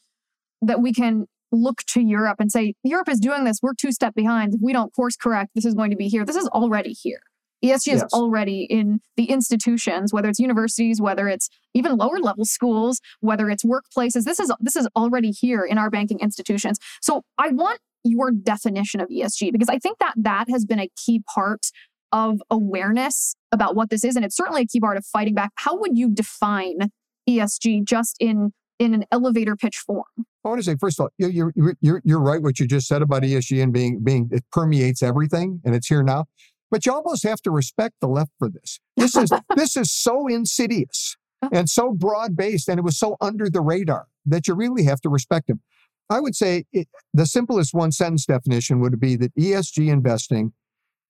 that 0.62 0.82
we 0.82 0.94
can 0.94 1.26
look 1.52 1.82
to 1.88 2.02
Europe 2.02 2.38
and 2.40 2.52
say, 2.52 2.74
Europe 2.84 3.10
is 3.10 3.20
doing 3.20 3.44
this. 3.44 3.60
We're 3.62 3.74
two 3.80 3.92
step 3.92 4.16
behind. 4.16 4.56
If 4.56 4.62
we 4.62 4.74
don't 4.74 4.94
course 4.94 5.16
correct, 5.16 5.52
this 5.56 5.66
is 5.66 5.74
going 5.74 5.92
to 5.92 5.98
be 5.98 6.08
here. 6.08 6.26
This 6.26 6.36
is 6.36 6.48
already 6.48 6.94
here. 6.94 7.22
ESG 7.64 7.88
yes. 7.88 7.88
is 7.88 8.04
already 8.14 8.64
in 8.70 9.00
the 9.16 9.26
institutions, 9.26 10.14
whether 10.14 10.30
it's 10.30 10.40
universities, 10.40 11.02
whether 11.02 11.28
it's 11.28 11.50
even 11.74 11.96
lower 11.96 12.20
level 12.20 12.46
schools, 12.46 13.00
whether 13.22 13.50
it's 13.50 13.64
workplaces. 13.64 14.24
This 14.24 14.40
is 14.40 14.52
this 14.60 14.76
is 14.76 14.88
already 14.96 15.32
here 15.32 15.64
in 15.64 15.78
our 15.78 15.90
banking 15.90 16.20
institutions. 16.20 16.78
So 17.02 17.24
I 17.38 17.50
want 17.50 17.80
your 18.04 18.32
definition 18.32 19.00
of 19.00 19.08
ESG 19.08 19.52
because 19.54 19.70
I 19.70 19.80
think 19.80 20.00
that 20.00 20.14
that 20.18 20.50
has 20.50 20.66
been 20.66 20.80
a 20.80 20.90
key 21.06 21.22
part 21.34 21.68
of 22.12 22.42
awareness 22.52 23.36
about 23.52 23.76
what 23.76 23.90
this 23.90 24.04
is 24.04 24.16
and 24.16 24.26
it's 24.26 24.36
certainly 24.36 24.64
a 24.64 24.68
key 24.68 24.80
part 24.80 24.98
of 24.98 25.06
fighting 25.06 25.34
back. 25.34 25.52
How 25.56 25.78
would 25.80 25.98
you 25.98 26.10
define 26.10 26.92
ESG 27.28 27.86
just 27.86 28.18
in 28.20 28.52
in 28.80 28.94
an 28.94 29.06
elevator 29.12 29.56
pitch 29.56 29.78
form? 29.78 30.04
I 30.46 30.50
want 30.50 30.60
to 30.60 30.64
say, 30.66 30.76
first 30.78 31.00
of 31.00 31.04
all, 31.04 31.10
you're, 31.18 31.54
you're, 31.56 31.76
you're, 31.80 32.02
you're 32.04 32.22
right 32.22 32.42
what 32.42 32.60
you 32.60 32.68
just 32.68 32.88
said 32.88 33.02
about 33.02 33.24
ESG 33.24 33.64
and 33.64 33.72
being, 33.72 34.04
being, 34.04 34.30
it 34.32 34.44
permeates 34.52 35.02
everything 35.02 35.62
and 35.64 35.74
it's 35.74 35.88
here 35.88 36.04
now. 36.04 36.26
But 36.72 36.86
you 36.86 36.94
almost 36.94 37.24
have 37.24 37.42
to 37.42 37.52
respect 37.52 37.96
the 38.02 38.08
left 38.08 38.32
for 38.40 38.50
this. 38.50 38.80
This 38.98 39.16
is, 39.16 39.32
this 39.56 39.78
is 39.78 39.92
so 39.92 40.28
insidious 40.28 41.16
oh. 41.42 41.50
and 41.52 41.70
so 41.70 41.94
broad 41.94 42.36
based 42.36 42.68
and 42.68 42.80
it 42.80 42.84
was 42.84 42.98
so 42.98 43.18
under 43.22 43.50
the 43.50 43.62
radar 43.62 44.08
that 44.26 44.48
you 44.48 44.56
really 44.56 44.84
have 44.84 45.02
to 45.02 45.10
respect 45.10 45.48
them. 45.48 45.62
I 46.10 46.20
would 46.20 46.36
say 46.36 46.66
it, 46.72 46.88
the 47.14 47.26
simplest 47.26 47.74
one 47.74 47.92
sentence 47.92 48.26
definition 48.26 48.80
would 48.82 49.00
be 49.00 49.16
that 49.18 49.36
ESG 49.36 49.90
investing 49.90 50.54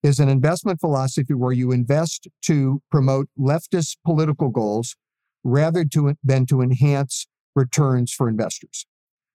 is 0.03 0.19
an 0.19 0.29
investment 0.29 0.79
philosophy 0.79 1.33
where 1.33 1.53
you 1.53 1.71
invest 1.71 2.27
to 2.43 2.81
promote 2.91 3.27
leftist 3.39 3.97
political 4.05 4.49
goals 4.49 4.95
rather 5.43 5.85
to, 5.85 6.15
than 6.23 6.45
to 6.45 6.61
enhance 6.61 7.27
returns 7.55 8.11
for 8.11 8.27
investors. 8.27 8.85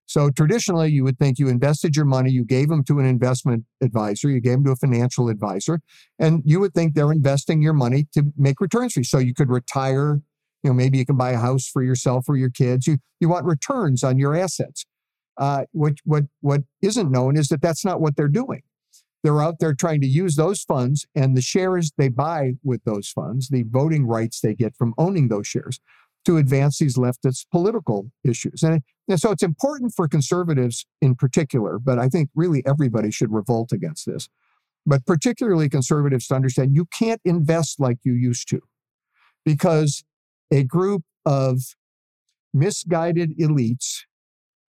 So 0.08 0.30
traditionally, 0.30 0.90
you 0.90 1.04
would 1.04 1.18
think 1.18 1.38
you 1.38 1.48
invested 1.48 1.94
your 1.94 2.06
money, 2.06 2.30
you 2.30 2.44
gave 2.44 2.70
them 2.70 2.82
to 2.84 2.98
an 2.98 3.04
investment 3.04 3.66
advisor, 3.82 4.30
you 4.30 4.40
gave 4.40 4.54
them 4.54 4.64
to 4.64 4.72
a 4.72 4.76
financial 4.76 5.28
advisor, 5.28 5.80
and 6.18 6.42
you 6.46 6.60
would 6.60 6.72
think 6.72 6.94
they're 6.94 7.12
investing 7.12 7.60
your 7.60 7.74
money 7.74 8.08
to 8.14 8.32
make 8.36 8.58
returns 8.60 8.94
for 8.94 9.00
you. 9.00 9.04
So 9.04 9.18
you 9.18 9.34
could 9.34 9.50
retire, 9.50 10.22
you 10.62 10.70
know, 10.70 10.74
maybe 10.74 10.96
you 10.96 11.04
can 11.04 11.18
buy 11.18 11.32
a 11.32 11.38
house 11.38 11.68
for 11.68 11.82
yourself 11.82 12.24
or 12.26 12.36
your 12.38 12.50
kids. 12.50 12.86
You 12.86 12.96
you 13.20 13.28
want 13.28 13.44
returns 13.44 14.02
on 14.02 14.18
your 14.18 14.34
assets. 14.34 14.86
Uh, 15.36 15.66
what 15.72 15.94
what 16.04 16.24
what 16.40 16.62
isn't 16.82 17.10
known 17.10 17.36
is 17.36 17.48
that 17.48 17.60
that's 17.62 17.84
not 17.84 18.00
what 18.00 18.16
they're 18.16 18.28
doing. 18.28 18.62
they're 19.22 19.42
out 19.42 19.56
there 19.60 19.74
trying 19.74 20.00
to 20.00 20.06
use 20.06 20.36
those 20.36 20.62
funds 20.62 21.06
and 21.14 21.36
the 21.36 21.42
shares 21.42 21.92
they 21.98 22.08
buy 22.08 22.52
with 22.62 22.82
those 22.84 23.08
funds, 23.08 23.48
the 23.48 23.64
voting 23.68 24.06
rights 24.06 24.40
they 24.40 24.54
get 24.54 24.76
from 24.76 24.94
owning 24.96 25.28
those 25.28 25.46
shares 25.46 25.80
to 26.28 26.36
advance 26.36 26.78
these 26.78 26.98
leftist 26.98 27.46
political 27.50 28.12
issues. 28.22 28.62
And, 28.62 28.82
and 29.08 29.18
so 29.18 29.30
it's 29.30 29.42
important 29.42 29.94
for 29.96 30.06
conservatives 30.06 30.84
in 31.00 31.14
particular, 31.14 31.78
but 31.78 31.98
I 31.98 32.10
think 32.10 32.28
really 32.34 32.62
everybody 32.66 33.10
should 33.10 33.32
revolt 33.32 33.72
against 33.72 34.04
this. 34.04 34.28
But 34.84 35.06
particularly 35.06 35.70
conservatives 35.70 36.26
to 36.26 36.34
understand 36.34 36.76
you 36.76 36.84
can't 36.84 37.22
invest 37.24 37.80
like 37.80 37.96
you 38.04 38.12
used 38.12 38.46
to 38.50 38.60
because 39.42 40.04
a 40.50 40.64
group 40.64 41.02
of 41.24 41.60
misguided 42.52 43.38
elites 43.38 44.00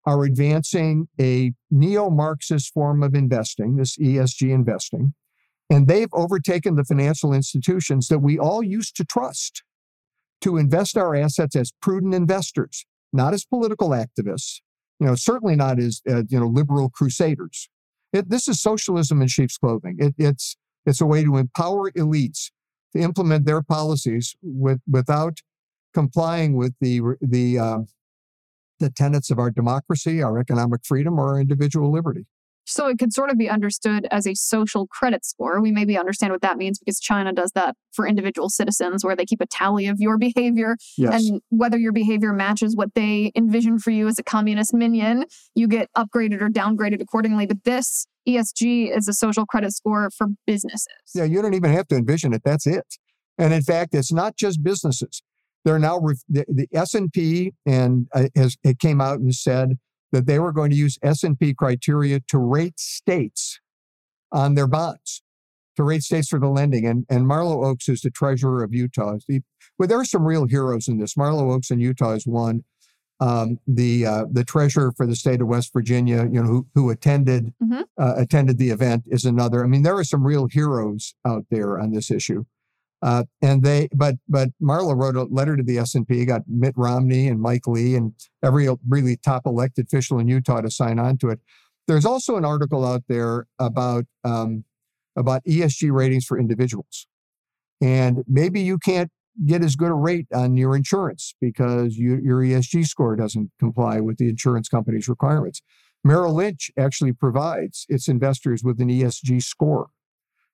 are 0.07 0.23
advancing 0.23 1.09
a 1.21 1.55
neo 1.73 2.09
Marxist 2.09 2.73
form 2.73 3.03
of 3.03 3.17
investing, 3.17 3.75
this 3.75 3.97
ESG 3.97 4.55
investing, 4.55 5.13
and 5.69 5.89
they've 5.89 6.13
overtaken 6.13 6.77
the 6.77 6.85
financial 6.85 7.33
institutions 7.33 8.07
that 8.07 8.21
we 8.21 8.39
all 8.39 8.63
used 8.63 8.95
to 8.95 9.05
trust 9.05 9.65
to 10.41 10.57
invest 10.57 10.97
our 10.97 11.15
assets 11.15 11.57
as 11.57 11.73
prudent 11.81 12.15
investors, 12.15 12.87
not 13.13 13.35
as 13.35 13.45
political 13.45 13.91
activists, 13.91 14.61
you 15.01 15.07
know, 15.07 15.15
certainly 15.15 15.57
not 15.57 15.79
as, 15.79 16.01
uh, 16.09 16.23
you 16.29 16.39
know, 16.39 16.47
liberal 16.47 16.91
crusaders. 16.91 17.69
It, 18.13 18.31
this 18.31 18.49
is 18.49 18.61
socialism 18.61 19.21
in 19.23 19.29
sheep's 19.29 19.59
clothing. 19.59 19.97
It, 19.99 20.15
it's, 20.19 20.57
it's 20.87 21.01
a 21.01 21.07
way 21.07 21.25
to 21.25 21.37
empower 21.37 21.91
elites 21.93 22.51
to 22.95 23.03
implement 23.03 23.45
their 23.45 23.63
policies 23.63 24.35
with, 24.43 24.81
without 24.91 25.39
complying 25.93 26.57
with 26.57 26.75
the, 26.81 27.01
the, 27.21 27.59
uh, 27.59 27.79
the 28.79 28.91
tenets 28.91 29.31
of 29.31 29.39
our 29.39 29.51
democracy, 29.51 30.23
our 30.23 30.39
economic 30.39 30.81
freedom, 30.85 31.19
or 31.19 31.35
our 31.35 31.41
individual 31.41 31.93
liberty. 31.93 32.27
So 32.69 32.87
it 32.87 32.99
could 32.99 33.13
sort 33.13 33.31
of 33.31 33.39
be 33.39 33.49
understood 33.49 34.07
as 34.11 34.27
a 34.27 34.35
social 34.35 34.87
credit 34.87 35.25
score. 35.25 35.61
We 35.61 35.73
maybe 35.73 35.97
understand 35.97 36.33
what 36.33 36.43
that 36.43 36.59
means 36.59 36.79
because 36.79 37.01
China 37.01 37.33
does 37.33 37.53
that 37.55 37.75
for 37.93 38.07
individual 38.07 38.51
citizens 38.51 39.05
where 39.05 39.17
they 39.17 39.25
keep 39.25 39.41
a 39.41 39.47
tally 39.47 39.87
of 39.87 39.97
your 40.01 40.19
behavior 40.19 40.77
yes. 40.97 41.25
and 41.25 41.41
whether 41.49 41.79
your 41.79 41.93
behavior 41.93 42.33
matches 42.33 42.77
what 42.77 42.95
they 42.95 43.33
envision 43.35 43.79
for 43.79 43.91
you 43.91 44.07
as 44.07 44.19
a 44.19 44.23
communist 44.23 44.75
minion, 44.75 45.25
you 45.55 45.67
get 45.67 45.89
upgraded 45.97 46.43
or 46.43 46.49
downgraded 46.49 47.01
accordingly. 47.01 47.47
But 47.47 47.65
this 47.65 48.07
ESG 48.29 48.95
is 48.95 49.09
a 49.09 49.15
social 49.15 49.47
credit 49.47 49.73
score 49.73 50.11
for 50.11 50.27
businesses. 50.47 50.87
Yeah, 51.15 51.25
you 51.25 51.41
don't 51.41 51.55
even 51.55 51.73
have 51.73 51.89
to 51.89 51.97
envision 51.97 52.35
it. 52.35 52.43
That's 52.45 52.67
it. 52.67 52.85
And 53.39 53.55
in 53.55 53.63
fact, 53.63 53.95
it's 53.95 54.13
not 54.13 54.37
just 54.37 54.63
businesses. 54.63 55.23
They're 55.65 55.79
now 55.79 56.01
the, 56.29 56.45
the 56.49 56.69
S&P 56.73 57.53
and 57.67 58.07
uh, 58.15 58.29
has 58.37 58.57
it 58.63 58.79
came 58.79 59.01
out 59.01 59.21
and 59.21 59.35
said 59.35 59.79
that 60.13 60.27
they 60.27 60.39
were 60.39 60.53
going 60.53 60.71
to 60.71 60.77
use 60.77 60.99
S&P 61.03 61.55
criteria 61.55 62.21
to 62.29 62.39
rate 62.39 62.79
states 62.79 63.61
on 64.33 64.55
their 64.55 64.67
bonds, 64.67 65.23
to 65.77 65.83
rate 65.83 66.03
states 66.03 66.29
for 66.29 66.39
the 66.39 66.49
lending. 66.49 66.87
And, 66.87 67.07
and 67.09 67.27
Marlo 67.27 67.65
Oaks 67.65 67.89
is 67.89 68.01
the 68.01 68.11
treasurer 68.11 68.63
of 68.63 68.75
Utah. 68.75 69.19
He, 69.27 69.43
well, 69.79 69.89
there 69.89 70.01
are 70.01 70.05
some 70.05 70.25
real 70.25 70.47
heroes 70.47 70.89
in 70.89 70.99
this. 70.99 71.15
Marlo 71.15 71.53
Oaks 71.53 71.71
in 71.71 71.81
Utah 71.81 72.13
is 72.13 72.27
one. 72.27 72.65
Um, 73.21 73.59
the 73.67 74.07
uh, 74.07 74.25
the 74.31 74.45
treasurer 74.45 74.93
for 74.97 75.05
the 75.05 75.17
state 75.17 75.41
of 75.41 75.49
West 75.49 75.73
Virginia, 75.73 76.29
you 76.31 76.41
know, 76.41 76.45
who, 76.45 76.67
who 76.77 76.91
attended 76.91 77.53
mm-hmm. 77.61 77.83
uh, 78.01 78.15
attended 78.17 78.59
the 78.59 78.71
event, 78.71 79.03
is 79.09 79.25
another. 79.25 79.65
I 79.65 79.67
mean, 79.67 79.83
there 79.83 79.97
are 79.97 80.05
some 80.05 80.25
real 80.25 80.47
heroes 80.47 81.17
out 81.27 81.45
there 81.51 81.81
on 81.81 81.91
this 81.91 82.13
issue. 82.13 82.45
Uh, 83.01 83.25
and 83.43 83.63
they, 83.63 83.89
but 83.95 84.17
but 84.29 84.49
Marlo 84.61 84.97
wrote 84.97 85.15
a 85.15 85.23
letter 85.25 85.57
to 85.57 85.63
the 85.63 85.79
S 85.79 85.95
and 85.95 86.07
P, 86.07 86.25
got 86.25 86.43
Mitt 86.49 86.75
Romney 86.77 87.29
and 87.29 87.41
Mike 87.41 87.67
Lee 87.67 87.95
and 87.95 88.13
every 88.43 88.69
really 88.89 89.17
top 89.17 89.47
elected 89.47 89.87
official 89.87 90.19
in 90.19 90.27
Utah 90.27 90.61
to 90.61 90.71
sign 90.71 90.99
on 90.99 91.17
to 91.19 91.29
it. 91.29 91.39
There's 91.87 92.05
also 92.05 92.37
an 92.37 92.45
article 92.45 92.85
out 92.85 93.05
there 93.09 93.47
about 93.59 94.05
um, 94.25 94.65
about 95.17 95.45
ESG 95.45 95.93
ratings 95.93 96.25
for 96.25 96.39
individuals, 96.39 97.07
and 97.81 98.25
maybe 98.27 98.61
you 98.61 98.79
can't 98.79 99.13
get 99.47 99.63
as 99.63 99.77
good 99.77 99.91
a 99.91 99.95
rate 99.95 100.27
on 100.35 100.57
your 100.57 100.75
insurance 100.75 101.35
because 101.41 101.97
you, 101.97 102.19
your 102.21 102.41
ESG 102.41 102.85
score 102.85 103.15
doesn't 103.15 103.53
comply 103.61 104.01
with 104.01 104.19
the 104.19 104.29
insurance 104.29 104.69
company's 104.69 105.09
requirements. 105.09 105.63
Merrill 106.03 106.35
Lynch 106.35 106.73
actually 106.77 107.13
provides 107.13 107.87
its 107.89 108.09
investors 108.09 108.65
with 108.65 108.81
an 108.81 108.89
ESG 108.89 109.41
score. 109.43 109.91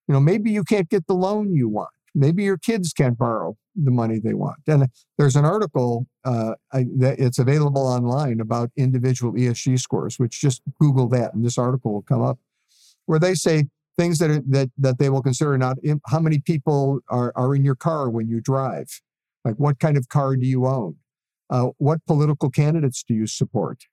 You 0.07 0.13
know, 0.13 0.21
maybe 0.21 0.51
you 0.51 0.65
can't 0.65 0.91
get 0.91 1.07
the 1.07 1.15
loan 1.15 1.55
you 1.55 1.69
want 1.69 1.89
maybe 2.15 2.45
your 2.45 2.59
kids 2.59 2.93
can't 2.93 3.19
borrow 3.19 3.57
the 3.75 3.91
money 3.91 4.19
they 4.19 4.35
want. 4.35 4.59
And 4.67 4.89
there's 5.19 5.37
an 5.37 5.45
article 5.45 6.07
uh, 6.25 6.55
I, 6.73 6.85
that 6.99 7.19
it's 7.19 7.39
available 7.39 7.87
online 7.87 8.41
about 8.41 8.71
individual 8.77 9.33
ESG 9.33 9.81
scores, 9.81 10.19
which 10.19 10.41
just 10.41 10.63
Google 10.81 11.09
that, 11.09 11.35
and 11.35 11.45
this 11.45 11.59
article 11.59 11.93
will 11.93 12.03
come 12.03 12.23
up, 12.23 12.39
where 13.07 13.19
they 13.19 13.35
say 13.35 13.65
things 13.97 14.19
that 14.19 14.31
are, 14.31 14.41
that 14.49 14.71
that 14.79 14.99
they 14.99 15.09
will 15.11 15.23
consider 15.23 15.57
not 15.59 15.77
in, 15.83 16.01
how 16.07 16.21
many 16.21 16.39
people 16.39 17.01
are 17.09 17.33
are 17.37 17.55
in 17.55 17.65
your 17.65 17.75
car 17.75 18.09
when 18.09 18.29
you 18.29 18.41
drive, 18.41 19.01
like 19.45 19.57
what 19.57 19.79
kind 19.79 19.97
of 19.97 20.09
car 20.09 20.37
do 20.37 20.47
you 20.47 20.67
own, 20.67 20.97
uh, 21.51 21.69
what 21.79 22.05
political 22.07 22.51
candidates 22.51 23.05
do 23.07 23.15
you 23.15 23.27
support, 23.27 23.85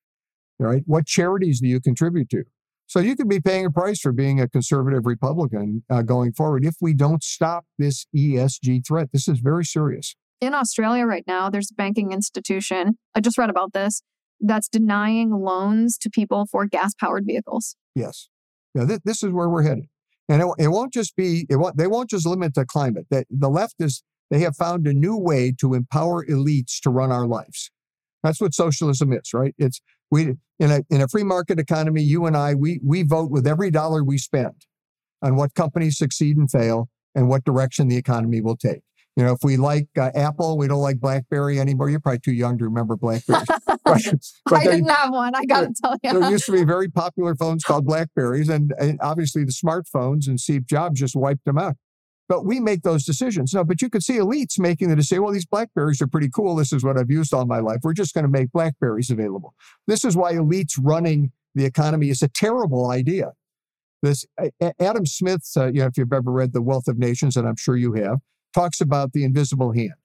right? 0.59 0.83
What 0.85 1.05
charities 1.05 1.59
do 1.59 1.67
you 1.67 1.79
contribute 1.79 2.29
to? 2.29 2.43
So 2.91 3.00
you 3.00 3.15
could 3.15 3.29
be 3.29 3.39
paying 3.39 3.65
a 3.65 3.71
price 3.71 4.01
for 4.01 4.12
being 4.12 4.41
a 4.41 4.50
conservative 4.50 5.05
Republican 5.05 5.86
uh, 5.89 6.01
going 6.01 6.33
forward 6.33 6.65
if 6.65 6.75
we 6.81 6.93
don't 6.93 7.24
stop 7.24 7.63
this 7.77 8.05
ESG 8.13 8.86
threat. 8.86 9.13
This 9.13 9.29
is 9.29 9.39
very 9.39 9.63
serious. 9.63 10.13
In 10.41 10.53
Australia 10.53 11.05
right 11.05 11.24
now, 11.25 11.50
there's 11.50 11.71
a 11.71 11.74
banking 11.74 12.12
institution. 12.12 12.98
I 13.15 13.21
just 13.21 13.38
read 13.38 13.50
about 13.50 13.71
this 13.71 14.01
that's 14.41 14.67
denying 14.67 15.31
loans 15.31 15.98
to 16.00 16.10
people 16.10 16.45
for 16.51 16.65
gas 16.65 16.93
powered 16.93 17.24
vehicles. 17.25 17.77
Yes. 17.95 18.27
Yeah, 18.75 18.86
th- 18.86 19.00
this 19.05 19.24
is 19.24 19.31
where 19.31 19.48
we're 19.48 19.63
headed. 19.63 19.86
And 20.27 20.41
it, 20.41 20.48
it 20.60 20.67
won't 20.67 20.91
just 20.91 21.15
be, 21.15 21.45
it 21.50 21.55
won't, 21.55 21.77
they 21.77 21.88
won't 21.88 22.10
just 22.10 22.25
limit 22.27 22.55
the 22.55 22.65
climate. 22.65 23.05
That 23.10 23.25
the 23.29 23.50
left 23.50 23.75
is, 23.79 24.03
they 24.29 24.39
have 24.39 24.57
found 24.57 24.86
a 24.86 24.93
new 24.93 25.15
way 25.15 25.53
to 25.62 25.75
empower 25.75 26.25
elites 26.25 26.81
to 26.81 26.89
run 26.89 27.10
our 27.10 27.25
lives. 27.25 27.71
That's 28.21 28.41
what 28.41 28.53
socialism 28.53 29.13
is, 29.13 29.33
right? 29.33 29.55
It's 29.57 29.79
we 30.11 30.35
in 30.59 30.71
a 30.71 30.81
in 30.89 31.01
a 31.01 31.07
free 31.07 31.23
market 31.23 31.59
economy, 31.59 32.03
you 32.03 32.25
and 32.25 32.37
I, 32.37 32.53
we 32.53 32.79
we 32.83 33.03
vote 33.03 33.31
with 33.31 33.47
every 33.47 33.71
dollar 33.71 34.03
we 34.03 34.17
spend 34.17 34.65
on 35.21 35.35
what 35.35 35.55
companies 35.55 35.97
succeed 35.97 36.37
and 36.37 36.49
fail 36.51 36.89
and 37.15 37.27
what 37.27 37.43
direction 37.43 37.87
the 37.87 37.97
economy 37.97 38.41
will 38.41 38.57
take. 38.57 38.81
You 39.17 39.25
know, 39.25 39.33
if 39.33 39.39
we 39.43 39.57
like 39.57 39.87
uh, 39.99 40.11
Apple, 40.15 40.57
we 40.57 40.67
don't 40.67 40.79
like 40.81 40.99
BlackBerry 40.99 41.59
anymore. 41.59 41.89
You're 41.89 41.99
probably 41.99 42.19
too 42.19 42.31
young 42.31 42.57
to 42.59 42.63
remember 42.65 42.95
BlackBerry. 42.95 43.43
but, 43.67 43.79
but 43.85 44.53
I 44.53 44.63
didn't 44.63 44.87
have 44.87 45.11
one. 45.11 45.35
I 45.35 45.43
got 45.45 45.61
to 45.61 45.73
tell 45.73 45.97
you. 46.01 46.19
There 46.19 46.31
used 46.31 46.45
to 46.45 46.53
be 46.53 46.63
very 46.63 46.87
popular 46.87 47.35
phones 47.35 47.63
called 47.63 47.85
Blackberries, 47.85 48.47
and, 48.47 48.73
and 48.79 48.99
obviously 49.01 49.43
the 49.43 49.51
smartphones 49.51 50.27
and 50.27 50.39
Steve 50.39 50.65
Jobs 50.65 50.99
just 50.99 51.15
wiped 51.15 51.43
them 51.43 51.57
out. 51.57 51.75
But 52.31 52.45
we 52.45 52.61
make 52.61 52.83
those 52.83 53.03
decisions. 53.03 53.53
No, 53.53 53.65
but 53.65 53.81
you 53.81 53.89
could 53.89 54.03
see 54.03 54.13
elites 54.13 54.57
making 54.57 54.88
the 54.88 54.95
decision, 54.95 55.21
well, 55.21 55.33
these 55.33 55.45
Blackberries 55.45 56.01
are 56.01 56.07
pretty 56.07 56.29
cool. 56.33 56.55
This 56.55 56.71
is 56.71 56.81
what 56.81 56.97
I've 56.97 57.11
used 57.11 57.33
all 57.33 57.45
my 57.45 57.59
life. 57.59 57.79
We're 57.83 57.91
just 57.91 58.13
going 58.13 58.23
to 58.23 58.29
make 58.29 58.53
Blackberries 58.53 59.09
available. 59.09 59.53
This 59.85 60.05
is 60.05 60.15
why 60.15 60.31
elites 60.35 60.79
running 60.81 61.33
the 61.55 61.65
economy 61.65 62.07
is 62.07 62.21
a 62.21 62.29
terrible 62.29 62.89
idea. 62.89 63.33
This 64.01 64.25
Adam 64.79 65.05
Smith, 65.05 65.45
uh, 65.57 65.65
you 65.73 65.81
know, 65.81 65.88
if 65.88 65.97
you've 65.97 66.13
ever 66.13 66.31
read 66.31 66.53
The 66.53 66.61
Wealth 66.61 66.88
of 66.88 66.97
Nations, 66.97 67.35
and 67.35 67.45
I'm 67.45 67.57
sure 67.57 67.75
you 67.75 67.91
have, 67.95 68.19
talks 68.53 68.79
about 68.79 69.11
the 69.11 69.25
invisible 69.25 69.73
hand. 69.73 69.95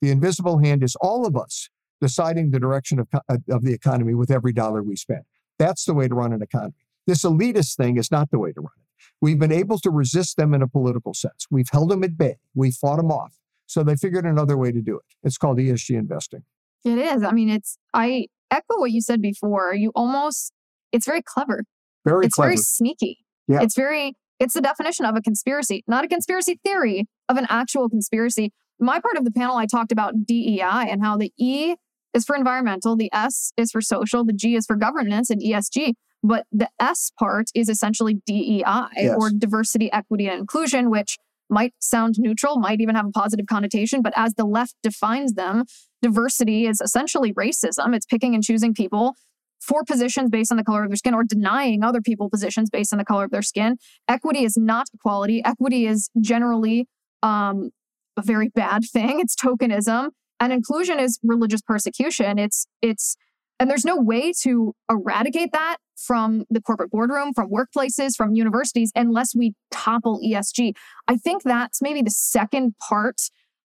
The 0.00 0.10
invisible 0.10 0.60
hand 0.60 0.82
is 0.82 0.96
all 1.02 1.26
of 1.26 1.36
us 1.36 1.68
deciding 2.00 2.50
the 2.50 2.60
direction 2.60 2.98
of, 2.98 3.08
of 3.28 3.62
the 3.62 3.74
economy 3.74 4.14
with 4.14 4.30
every 4.30 4.54
dollar 4.54 4.82
we 4.82 4.96
spend. 4.96 5.24
That's 5.58 5.84
the 5.84 5.92
way 5.92 6.08
to 6.08 6.14
run 6.14 6.32
an 6.32 6.40
economy. 6.40 6.72
This 7.06 7.24
elitist 7.24 7.76
thing 7.76 7.98
is 7.98 8.10
not 8.10 8.30
the 8.30 8.38
way 8.38 8.54
to 8.54 8.60
run 8.62 8.72
it. 8.78 8.83
We've 9.20 9.38
been 9.38 9.52
able 9.52 9.78
to 9.78 9.90
resist 9.90 10.36
them 10.36 10.54
in 10.54 10.62
a 10.62 10.68
political 10.68 11.14
sense. 11.14 11.46
We've 11.50 11.68
held 11.70 11.90
them 11.90 12.04
at 12.04 12.16
bay. 12.16 12.36
We 12.54 12.70
fought 12.70 12.96
them 12.96 13.10
off. 13.10 13.38
So 13.66 13.82
they 13.82 13.96
figured 13.96 14.26
another 14.26 14.56
way 14.56 14.72
to 14.72 14.82
do 14.82 14.96
it. 14.96 15.04
It's 15.22 15.38
called 15.38 15.58
ESG 15.58 15.96
investing. 15.96 16.44
It 16.84 16.98
is. 16.98 17.22
I 17.22 17.32
mean, 17.32 17.48
it's, 17.48 17.78
I 17.94 18.26
echo 18.50 18.78
what 18.78 18.90
you 18.90 19.00
said 19.00 19.22
before. 19.22 19.74
You 19.74 19.90
almost, 19.94 20.52
it's 20.92 21.06
very 21.06 21.22
clever. 21.22 21.64
Very 22.04 22.14
clever. 22.14 22.26
it's 22.26 22.34
clever. 22.34 22.48
very 22.50 22.56
sneaky. 22.58 23.18
Yeah. 23.48 23.62
It's 23.62 23.74
very, 23.74 24.14
it's 24.38 24.54
the 24.54 24.60
definition 24.60 25.06
of 25.06 25.16
a 25.16 25.22
conspiracy, 25.22 25.84
not 25.86 26.04
a 26.04 26.08
conspiracy 26.08 26.60
theory 26.64 27.06
of 27.28 27.36
an 27.36 27.46
actual 27.48 27.88
conspiracy. 27.88 28.52
My 28.78 29.00
part 29.00 29.16
of 29.16 29.24
the 29.24 29.30
panel, 29.30 29.56
I 29.56 29.66
talked 29.66 29.92
about 29.92 30.26
DEI 30.26 30.86
and 30.90 31.02
how 31.02 31.16
the 31.16 31.32
E 31.38 31.76
is 32.12 32.24
for 32.24 32.36
environmental, 32.36 32.96
the 32.96 33.10
S 33.12 33.52
is 33.56 33.70
for 33.70 33.80
social, 33.80 34.24
the 34.24 34.32
G 34.32 34.54
is 34.54 34.66
for 34.66 34.76
governance 34.76 35.30
and 35.30 35.40
ESG. 35.40 35.94
But 36.24 36.46
the 36.50 36.70
S 36.80 37.12
part 37.18 37.50
is 37.54 37.68
essentially 37.68 38.22
DEI 38.26 38.62
yes. 38.96 39.14
or 39.18 39.30
diversity, 39.30 39.92
equity, 39.92 40.26
and 40.26 40.40
inclusion, 40.40 40.90
which 40.90 41.18
might 41.50 41.74
sound 41.80 42.14
neutral, 42.18 42.58
might 42.58 42.80
even 42.80 42.94
have 42.94 43.06
a 43.06 43.10
positive 43.10 43.46
connotation. 43.46 44.00
But 44.00 44.14
as 44.16 44.34
the 44.34 44.46
left 44.46 44.74
defines 44.82 45.34
them, 45.34 45.64
diversity 46.00 46.66
is 46.66 46.80
essentially 46.80 47.34
racism. 47.34 47.94
It's 47.94 48.06
picking 48.06 48.34
and 48.34 48.42
choosing 48.42 48.72
people 48.72 49.14
for 49.60 49.84
positions 49.84 50.30
based 50.30 50.50
on 50.50 50.56
the 50.56 50.64
color 50.64 50.84
of 50.84 50.88
their 50.88 50.96
skin 50.96 51.12
or 51.12 51.24
denying 51.24 51.84
other 51.84 52.00
people 52.00 52.30
positions 52.30 52.70
based 52.70 52.94
on 52.94 52.98
the 52.98 53.04
color 53.04 53.24
of 53.24 53.30
their 53.30 53.42
skin. 53.42 53.76
Equity 54.08 54.44
is 54.44 54.56
not 54.56 54.86
equality. 54.94 55.42
Equity 55.44 55.86
is 55.86 56.08
generally 56.20 56.86
um, 57.22 57.70
a 58.16 58.22
very 58.22 58.48
bad 58.48 58.84
thing. 58.92 59.20
It's 59.20 59.36
tokenism. 59.36 60.08
And 60.40 60.54
inclusion 60.54 60.98
is 60.98 61.18
religious 61.22 61.60
persecution. 61.60 62.38
It's 62.38 62.66
it's 62.80 63.16
And 63.60 63.70
there's 63.70 63.84
no 63.84 63.96
way 63.96 64.32
to 64.42 64.74
eradicate 64.90 65.52
that 65.52 65.76
from 65.96 66.44
the 66.50 66.60
corporate 66.60 66.90
boardroom, 66.90 67.32
from 67.32 67.50
workplaces, 67.50 68.16
from 68.16 68.34
universities, 68.34 68.90
unless 68.94 69.34
we 69.34 69.54
topple 69.70 70.20
ESG. 70.24 70.74
I 71.06 71.16
think 71.16 71.44
that's 71.44 71.80
maybe 71.80 72.02
the 72.02 72.10
second 72.10 72.74
part 72.78 73.20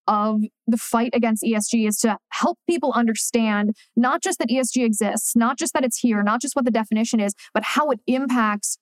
of 0.08 0.41
the 0.67 0.77
fight 0.77 1.12
against 1.13 1.43
ESG 1.43 1.88
is 1.88 1.98
to 2.00 2.17
help 2.29 2.58
people 2.67 2.91
understand 2.93 3.75
not 3.96 4.24
just 4.24 4.39
that 4.39 4.50
ESG 4.50 4.84
exists, 4.84 5.36
not 5.36 5.58
just 5.58 5.74
that 5.74 5.84
it's 5.84 6.00
here, 6.00 6.24
not 6.24 6.41
just 6.41 6.55
what 6.55 6.65
the 6.65 6.72
definition 6.72 7.19
is, 7.19 7.34
but 7.53 7.63
how 7.63 7.89
it 7.89 8.00
impacts 8.08 8.77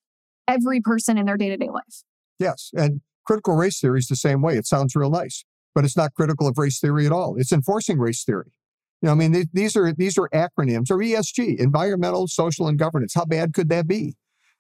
every 0.47 0.79
person 0.79 1.17
in 1.17 1.25
their 1.25 1.35
day 1.35 1.49
to 1.49 1.57
day 1.57 1.69
life. 1.69 2.03
Yes. 2.39 2.69
And 2.73 3.01
critical 3.25 3.55
race 3.55 3.79
theory 3.79 3.99
is 3.99 4.07
the 4.07 4.15
same 4.15 4.41
way. 4.41 4.55
It 4.55 4.65
sounds 4.65 4.95
real 4.95 5.09
nice, 5.09 5.43
but 5.75 5.83
it's 5.83 5.97
not 5.97 6.13
critical 6.13 6.47
of 6.47 6.57
race 6.57 6.79
theory 6.79 7.05
at 7.05 7.11
all. 7.11 7.35
It's 7.37 7.51
enforcing 7.51 7.99
race 7.99 8.23
theory. 8.23 8.51
You 9.01 9.07
know, 9.07 9.11
I 9.11 9.15
mean, 9.15 9.33
th- 9.33 9.47
these 9.53 9.75
are 9.75 9.93
these 9.93 10.17
are 10.17 10.29
acronyms 10.33 10.89
or 10.89 10.97
ESG, 10.97 11.59
environmental, 11.59 12.27
social, 12.27 12.67
and 12.67 12.79
governance. 12.79 13.13
How 13.13 13.25
bad 13.25 13.53
could 13.53 13.69
that 13.69 13.87
be? 13.87 14.15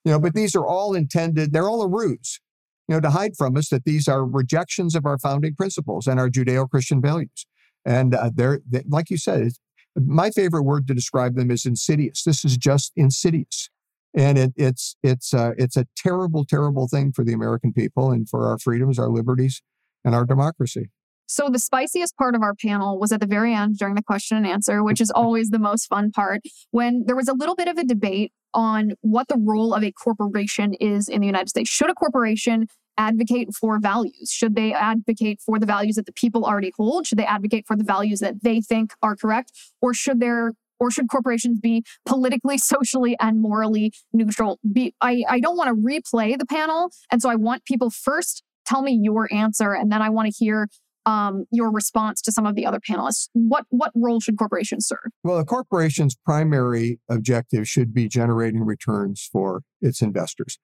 You 0.05 0.11
know, 0.11 0.19
but 0.19 0.35
these 0.35 0.55
are 0.55 0.65
all 0.65 0.93
intended. 0.93 1.53
They're 1.53 1.67
all 1.67 1.81
a 1.81 1.87
ruse, 1.87 2.39
you 2.87 2.95
know, 2.95 3.01
to 3.01 3.09
hide 3.09 3.35
from 3.35 3.57
us 3.57 3.69
that 3.69 3.83
these 3.83 4.07
are 4.07 4.25
rejections 4.25 4.95
of 4.95 5.05
our 5.05 5.17
founding 5.17 5.55
principles 5.55 6.07
and 6.07 6.19
our 6.19 6.29
Judeo-Christian 6.29 7.01
values. 7.01 7.45
And 7.83 8.13
uh, 8.13 8.31
they're, 8.33 8.61
they, 8.69 8.83
like 8.87 9.09
you 9.09 9.17
said, 9.17 9.53
my 9.95 10.29
favorite 10.29 10.63
word 10.63 10.87
to 10.87 10.93
describe 10.93 11.35
them 11.35 11.49
is 11.49 11.65
insidious. 11.65 12.23
This 12.23 12.45
is 12.45 12.57
just 12.57 12.91
insidious, 12.95 13.69
and 14.13 14.37
it, 14.37 14.53
it's 14.55 14.95
it's 15.01 15.33
uh, 15.33 15.51
it's 15.57 15.75
a 15.75 15.87
terrible, 15.95 16.45
terrible 16.45 16.87
thing 16.87 17.11
for 17.11 17.23
the 17.23 17.33
American 17.33 17.73
people 17.73 18.11
and 18.11 18.29
for 18.29 18.47
our 18.47 18.59
freedoms, 18.59 18.99
our 18.99 19.09
liberties, 19.09 19.63
and 20.05 20.13
our 20.13 20.25
democracy. 20.25 20.91
So 21.27 21.49
the 21.49 21.59
spiciest 21.59 22.17
part 22.17 22.35
of 22.35 22.41
our 22.41 22.55
panel 22.55 22.99
was 22.99 23.11
at 23.11 23.19
the 23.19 23.27
very 23.27 23.53
end 23.53 23.77
during 23.77 23.95
the 23.95 24.03
question 24.03 24.37
and 24.37 24.47
answer, 24.47 24.83
which 24.83 25.01
is 25.01 25.11
always 25.15 25.49
the 25.49 25.59
most 25.59 25.87
fun 25.87 26.11
part, 26.11 26.41
when 26.71 27.03
there 27.05 27.15
was 27.15 27.27
a 27.27 27.33
little 27.33 27.55
bit 27.55 27.67
of 27.67 27.77
a 27.77 27.83
debate 27.83 28.31
on 28.53 28.93
what 29.01 29.27
the 29.27 29.37
role 29.37 29.73
of 29.73 29.83
a 29.83 29.91
corporation 29.91 30.73
is 30.75 31.07
in 31.07 31.21
the 31.21 31.27
United 31.27 31.49
States. 31.49 31.69
Should 31.69 31.89
a 31.89 31.93
corporation 31.93 32.67
advocate 32.97 33.53
for 33.53 33.79
values? 33.79 34.31
Should 34.31 34.55
they 34.55 34.73
advocate 34.73 35.39
for 35.45 35.59
the 35.59 35.65
values 35.65 35.95
that 35.95 36.05
the 36.05 36.13
people 36.13 36.45
already 36.45 36.71
hold? 36.75 37.05
Should 37.05 37.19
they 37.19 37.25
advocate 37.25 37.65
for 37.67 37.75
the 37.75 37.83
values 37.83 38.19
that 38.19 38.41
they 38.43 38.61
think 38.61 38.93
are 39.03 39.15
correct? 39.15 39.51
Or 39.81 39.93
should 39.93 40.19
there 40.19 40.53
or 40.79 40.91
should 40.91 41.09
corporations 41.09 41.59
be 41.59 41.83
politically, 42.05 42.57
socially, 42.57 43.15
and 43.19 43.41
morally 43.41 43.91
neutral? 44.13 44.59
Be, 44.71 44.93
I, 45.01 45.23
I 45.27 45.39
don't 45.39 45.57
want 45.57 45.69
to 45.69 45.75
replay 45.75 46.37
the 46.37 46.45
panel. 46.45 46.89
And 47.11 47.21
so 47.21 47.29
I 47.29 47.35
want 47.35 47.65
people 47.65 47.89
first 47.89 48.43
tell 48.65 48.81
me 48.81 48.99
your 49.01 49.31
answer, 49.31 49.73
and 49.73 49.91
then 49.91 50.01
I 50.01 50.09
want 50.09 50.31
to 50.31 50.33
hear 50.37 50.67
um, 51.07 51.45
your 51.51 51.71
response 51.71 52.21
to 52.21 52.31
some 52.33 52.45
of 52.45 52.55
the 52.55 52.65
other 52.65 52.79
panelists. 52.79 53.29
What 53.33 53.65
what 53.69 53.91
role 53.95 54.19
should 54.19 54.37
corporations 54.37 54.85
serve? 54.87 55.11
Well, 55.23 55.39
a 55.39 55.45
corporation's 55.45 56.15
primary 56.15 56.99
objective 57.09 57.67
should 57.67 57.93
be 57.93 58.09
generating 58.09 58.63
returns 58.63 59.27
for 59.31 59.61
its 59.81 60.01
investors 60.01 60.59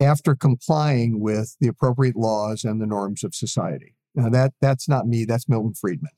after 0.00 0.34
complying 0.36 1.20
with 1.20 1.56
the 1.60 1.68
appropriate 1.68 2.16
laws 2.16 2.64
and 2.64 2.80
the 2.80 2.86
norms 2.86 3.24
of 3.24 3.34
society. 3.34 3.96
Now 4.14 4.28
that 4.30 4.54
that's 4.60 4.88
not 4.88 5.06
me. 5.08 5.24
That's 5.24 5.48
Milton 5.48 5.74
Friedman. 5.74 6.12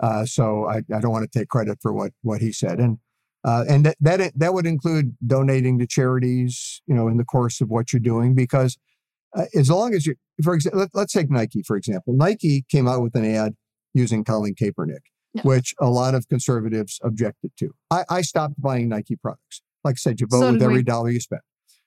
Uh, 0.00 0.24
so 0.24 0.66
I, 0.66 0.78
I, 0.78 1.00
don't 1.00 1.12
want 1.12 1.30
to 1.30 1.38
take 1.38 1.48
credit 1.48 1.78
for 1.80 1.92
what 1.92 2.12
what 2.22 2.40
he 2.40 2.50
said. 2.50 2.80
And 2.80 2.98
uh, 3.44 3.64
and 3.68 3.84
that, 3.84 3.96
that 4.00 4.32
that 4.36 4.54
would 4.54 4.66
include 4.66 5.16
donating 5.26 5.78
to 5.80 5.86
charities, 5.86 6.80
you 6.86 6.94
know, 6.94 7.08
in 7.08 7.18
the 7.18 7.24
course 7.24 7.60
of 7.60 7.68
what 7.68 7.92
you're 7.92 8.00
doing, 8.00 8.34
because 8.34 8.78
uh, 9.34 9.44
as 9.54 9.70
long 9.70 9.94
as 9.94 10.06
you, 10.06 10.14
for 10.42 10.54
example, 10.54 10.86
let, 10.92 11.04
us 11.04 11.12
take 11.12 11.30
Nike, 11.30 11.62
for 11.62 11.76
example. 11.76 12.14
Nike 12.14 12.64
came 12.68 12.88
out 12.88 13.02
with 13.02 13.14
an 13.14 13.24
ad 13.24 13.54
using 13.94 14.24
Colin 14.24 14.54
Kaepernick, 14.54 15.02
which 15.42 15.74
a 15.80 15.88
lot 15.88 16.14
of 16.14 16.28
conservatives 16.28 16.98
objected 17.02 17.52
to. 17.58 17.74
I, 17.90 18.04
I, 18.08 18.22
stopped 18.22 18.60
buying 18.60 18.88
Nike 18.88 19.16
products. 19.16 19.62
Like 19.84 19.94
I 19.94 19.96
said, 19.96 20.20
you 20.20 20.26
vote 20.26 20.40
so 20.40 20.52
with 20.52 20.62
every 20.62 20.76
we. 20.76 20.82
dollar 20.82 21.10
you 21.10 21.20
spend. 21.20 21.42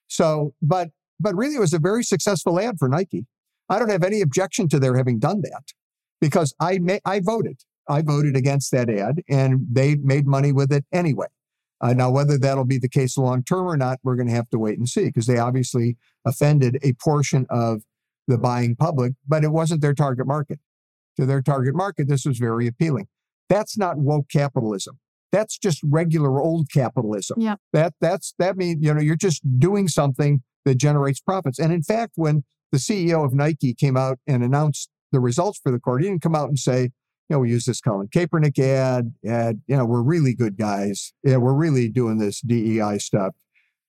So, 0.07 0.53
but, 0.61 0.89
but 1.19 1.35
really 1.35 1.55
it 1.55 1.59
was 1.59 1.73
a 1.73 1.79
very 1.79 2.03
successful 2.03 2.59
ad 2.59 2.77
for 2.79 2.89
Nike. 2.89 3.25
I 3.69 3.79
don't 3.79 3.89
have 3.89 4.03
any 4.03 4.21
objection 4.21 4.67
to 4.69 4.79
their 4.79 4.95
having 4.95 5.19
done 5.19 5.41
that 5.41 5.63
because 6.21 6.53
I, 6.59 6.79
may, 6.79 6.99
I 7.05 7.19
voted. 7.19 7.61
I 7.87 8.01
voted 8.01 8.35
against 8.35 8.71
that 8.71 8.89
ad 8.89 9.21
and 9.29 9.65
they 9.71 9.95
made 9.95 10.25
money 10.25 10.51
with 10.51 10.71
it 10.71 10.85
anyway. 10.91 11.27
Uh, 11.81 11.93
now, 11.93 12.09
whether 12.09 12.37
that'll 12.37 12.65
be 12.65 12.77
the 12.77 12.89
case 12.89 13.17
long 13.17 13.43
term 13.43 13.67
or 13.67 13.77
not, 13.77 13.99
we're 14.03 14.15
going 14.15 14.27
to 14.27 14.33
have 14.33 14.49
to 14.49 14.59
wait 14.59 14.77
and 14.77 14.87
see 14.87 15.05
because 15.05 15.27
they 15.27 15.37
obviously 15.37 15.97
offended 16.25 16.77
a 16.83 16.93
portion 16.93 17.45
of 17.49 17.83
the 18.27 18.37
buying 18.37 18.75
public, 18.75 19.13
but 19.27 19.43
it 19.43 19.51
wasn't 19.51 19.81
their 19.81 19.93
target 19.93 20.25
market. 20.25 20.59
To 21.17 21.25
their 21.25 21.41
target 21.41 21.75
market, 21.75 22.07
this 22.07 22.25
was 22.25 22.39
very 22.39 22.67
appealing. 22.67 23.07
That's 23.49 23.77
not 23.77 23.97
woke 23.97 24.27
capitalism. 24.29 24.99
That's 25.31 25.57
just 25.57 25.81
regular 25.83 26.41
old 26.41 26.69
capitalism. 26.73 27.39
Yeah. 27.39 27.55
That 27.73 27.93
that's 28.01 28.33
that 28.39 28.57
means 28.57 28.83
you 28.83 28.93
know 28.93 29.01
you're 29.01 29.15
just 29.15 29.41
doing 29.59 29.87
something 29.87 30.43
that 30.65 30.75
generates 30.75 31.19
profits. 31.19 31.59
And 31.59 31.71
in 31.71 31.83
fact, 31.83 32.13
when 32.15 32.43
the 32.71 32.77
CEO 32.77 33.23
of 33.23 33.33
Nike 33.33 33.73
came 33.73 33.95
out 33.95 34.19
and 34.27 34.43
announced 34.43 34.89
the 35.11 35.19
results 35.19 35.59
for 35.61 35.71
the 35.71 35.79
court, 35.79 36.01
he 36.01 36.09
didn't 36.09 36.21
come 36.21 36.35
out 36.35 36.49
and 36.49 36.59
say, 36.59 36.91
you 37.29 37.35
know, 37.35 37.39
we 37.39 37.49
use 37.49 37.65
this 37.65 37.81
Colin 37.81 38.07
Kaepernick 38.07 38.59
ad, 38.59 39.13
ad, 39.25 39.61
you 39.67 39.75
know, 39.75 39.85
we're 39.85 40.01
really 40.01 40.33
good 40.33 40.57
guys. 40.57 41.13
Yeah, 41.23 41.37
we're 41.37 41.55
really 41.55 41.89
doing 41.89 42.17
this 42.17 42.41
DEI 42.41 42.99
stuff. 42.99 43.33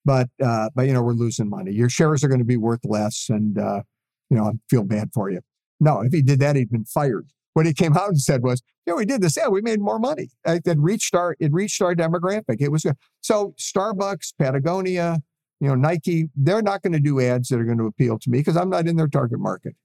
But, 0.05 0.29
uh, 0.43 0.69
but, 0.73 0.87
you 0.87 0.93
know, 0.93 1.03
we're 1.03 1.13
losing 1.13 1.49
money. 1.49 1.71
Your 1.71 1.89
shares 1.89 2.23
are 2.23 2.27
going 2.27 2.39
to 2.39 2.45
be 2.45 2.57
worth 2.57 2.85
less. 2.85 3.27
And, 3.29 3.59
uh, 3.59 3.81
you 4.29 4.37
know, 4.37 4.45
I 4.45 4.51
feel 4.69 4.83
bad 4.83 5.09
for 5.13 5.29
you. 5.29 5.41
No, 5.79 6.01
if 6.01 6.13
he 6.13 6.21
did 6.21 6.39
that, 6.39 6.55
he'd 6.55 6.71
been 6.71 6.85
fired. 6.85 7.27
What 7.53 7.65
he 7.65 7.73
came 7.73 7.95
out 7.95 8.09
and 8.09 8.19
said 8.19 8.41
was, 8.41 8.61
know, 8.87 8.95
we 8.95 9.05
did 9.05 9.21
this. 9.21 9.37
Yeah, 9.37 9.49
we 9.49 9.61
made 9.61 9.79
more 9.79 9.99
money. 9.99 10.29
It 10.45 10.77
reached 10.77 11.13
our, 11.13 11.35
it 11.39 11.51
reached 11.53 11.81
our 11.81 11.93
demographic. 11.93 12.57
It 12.59 12.71
was 12.71 12.83
good. 12.83 12.95
So 13.21 13.53
Starbucks, 13.57 14.33
Patagonia, 14.39 15.19
you 15.59 15.67
know, 15.67 15.75
Nike, 15.75 16.29
they're 16.35 16.61
not 16.61 16.81
going 16.81 16.93
to 16.93 16.99
do 16.99 17.19
ads 17.19 17.49
that 17.49 17.59
are 17.59 17.65
going 17.65 17.77
to 17.79 17.85
appeal 17.85 18.17
to 18.19 18.29
me 18.29 18.39
because 18.39 18.57
I'm 18.57 18.69
not 18.69 18.87
in 18.87 18.95
their 18.95 19.07
target 19.07 19.39
market. 19.39 19.75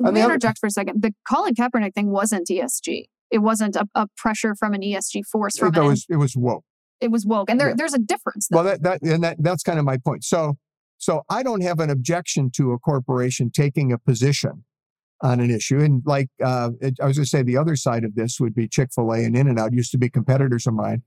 Let 0.00 0.14
me 0.14 0.22
interject 0.22 0.58
for 0.58 0.66
a 0.66 0.70
second. 0.70 1.02
The 1.02 1.14
Colin 1.28 1.54
Kaepernick 1.54 1.94
thing 1.94 2.10
wasn't 2.10 2.48
ESG. 2.48 3.04
It 3.30 3.38
wasn't 3.38 3.76
a, 3.76 3.86
a 3.94 4.06
pressure 4.16 4.54
from 4.54 4.74
an 4.74 4.80
ESG 4.80 5.24
force. 5.30 5.58
From 5.58 5.74
it, 5.74 5.80
was, 5.80 6.06
it 6.08 6.16
was 6.16 6.34
woke. 6.36 6.64
It 7.00 7.10
was 7.10 7.24
woke, 7.24 7.48
and 7.48 7.60
there, 7.60 7.68
yeah. 7.68 7.74
there's 7.76 7.94
a 7.94 7.98
difference. 7.98 8.48
Though. 8.48 8.56
Well, 8.56 8.64
that, 8.64 8.82
that 8.82 9.02
and 9.02 9.22
that 9.22 9.36
that's 9.40 9.62
kind 9.62 9.78
of 9.78 9.84
my 9.84 9.98
point. 9.98 10.24
So, 10.24 10.58
so 10.98 11.22
I 11.30 11.42
don't 11.42 11.62
have 11.62 11.80
an 11.80 11.90
objection 11.90 12.50
to 12.56 12.72
a 12.72 12.78
corporation 12.78 13.50
taking 13.50 13.92
a 13.92 13.98
position 13.98 14.64
on 15.22 15.40
an 15.40 15.50
issue. 15.50 15.80
And 15.80 16.02
like 16.04 16.28
uh, 16.42 16.70
it, 16.80 16.94
I 17.00 17.06
was 17.06 17.16
going 17.16 17.24
to 17.24 17.28
say, 17.28 17.42
the 17.42 17.56
other 17.56 17.76
side 17.76 18.04
of 18.04 18.14
this 18.14 18.40
would 18.40 18.54
be 18.54 18.68
Chick 18.68 18.90
Fil 18.94 19.12
A 19.12 19.24
and 19.24 19.36
In 19.36 19.48
and 19.48 19.58
Out 19.58 19.72
used 19.72 19.92
to 19.92 19.98
be 19.98 20.08
competitors 20.08 20.66
of 20.66 20.74
mine, 20.74 21.02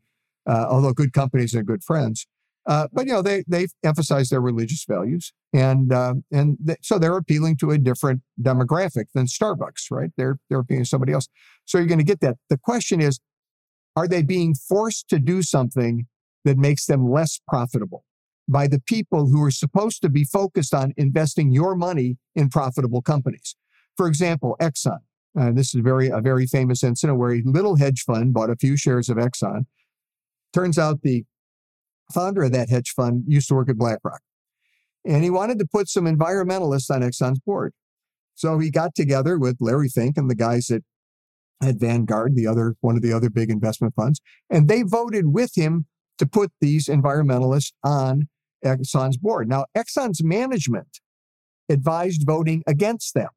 uh, 0.48 0.66
although 0.70 0.94
good 0.94 1.14
companies 1.14 1.54
and 1.54 1.66
good 1.66 1.84
friends. 1.84 2.28
Uh, 2.65 2.88
but 2.93 3.06
you 3.06 3.12
know 3.12 3.21
they 3.21 3.43
they 3.47 3.67
emphasize 3.84 4.30
their 4.30 4.39
religious 4.39 4.86
values, 4.88 5.34
and 5.54 5.91
uh, 5.91 6.13
and 6.32 6.58
th- 6.65 6.80
so 6.82 6.97
they're 6.97 7.17
appealing 7.17 7.58
to 7.58 7.71
a 7.71 7.78
different 7.78 8.21
demographic 8.41 9.06
than 9.13 9.26
Starbucks, 9.26 9.91
right? 9.91 10.12
They're 10.15 10.38
they're 10.49 10.60
appealing 10.60 10.84
to 10.84 10.89
somebody 10.89 11.12
else. 11.12 11.28
So 11.65 11.78
you're 11.78 11.88
going 11.88 11.99
to 11.99 12.06
get 12.06 12.21
that. 12.21 12.38
The 12.49 12.58
question 12.58 13.02
is, 13.02 13.19
are 13.95 14.08
they 14.08 14.21
being 14.21 14.56
forced 14.56 15.10
to 15.10 15.19
do 15.19 15.41
something 15.43 16.08
that 16.45 16.58
makes 16.58 16.86
them 16.86 17.10
less 17.10 17.39
profitable 17.47 18.06
by 18.47 18.67
the 18.67 18.80
people 18.80 19.28
who 19.28 19.43
are 19.43 19.52
supposed 19.52 20.02
to 20.02 20.10
be 20.10 20.23
focused 20.23 20.73
on 20.73 20.93
investing 20.95 21.52
your 21.52 21.76
money 21.76 22.17
in 22.34 22.49
profitable 22.49 23.02
companies? 23.02 23.56
For 23.97 24.08
example, 24.08 24.56
Exxon. 24.62 24.99
Uh, 25.38 25.52
this 25.52 25.73
is 25.73 25.82
very 25.82 26.08
a 26.08 26.21
very 26.21 26.45
famous 26.45 26.84
incident 26.84 27.19
where 27.19 27.34
a 27.34 27.41
little 27.43 27.76
hedge 27.76 28.04
fund 28.04 28.34
bought 28.34 28.49
a 28.49 28.56
few 28.56 28.78
shares 28.78 29.10
of 29.10 29.17
Exxon. 29.17 29.65
Turns 30.54 30.78
out 30.78 31.02
the 31.02 31.26
founder 32.12 32.44
of 32.44 32.52
that 32.52 32.70
hedge 32.70 32.92
fund 32.92 33.24
used 33.28 33.48
to 33.50 33.56
work 33.56 33.70
at 33.70 33.78
BlackRock. 33.78 34.22
And 35.06 35.24
he 35.24 35.30
wanted 35.30 35.60
to 35.60 35.66
put 35.66 35.89
some 35.89 36.06
environmentalists 36.06 36.89
on 36.89 37.02
Exxon's 37.02 37.39
board. 37.39 37.74
So 38.36 38.58
he 38.60 38.72
got 38.72 38.96
together 38.96 39.38
with 39.38 39.58
Larry 39.60 39.89
Fink 39.89 40.18
and 40.18 40.30
the 40.30 40.36
guys 40.36 40.70
at, 40.70 40.82
at 41.62 41.76
Vanguard, 41.76 42.36
the 42.36 42.48
other 42.48 42.76
one 42.82 42.96
of 42.96 43.02
the 43.02 43.13
other 43.13 43.30
big 43.30 43.50
investment 43.50 43.94
funds, 43.96 44.22
and 44.50 44.68
they 44.68 44.82
voted 44.82 45.34
with 45.34 45.56
him 45.56 45.86
to 46.18 46.26
put 46.26 46.52
these 46.62 46.88
environmentalists 46.88 47.74
on 47.84 48.28
Exxon's 48.63 49.18
board. 49.18 49.50
Now, 49.50 49.66
Exxon's 49.76 50.24
management 50.24 51.00
advised 51.70 52.24
voting 52.26 52.63
against 52.66 53.13
them. 53.13 53.30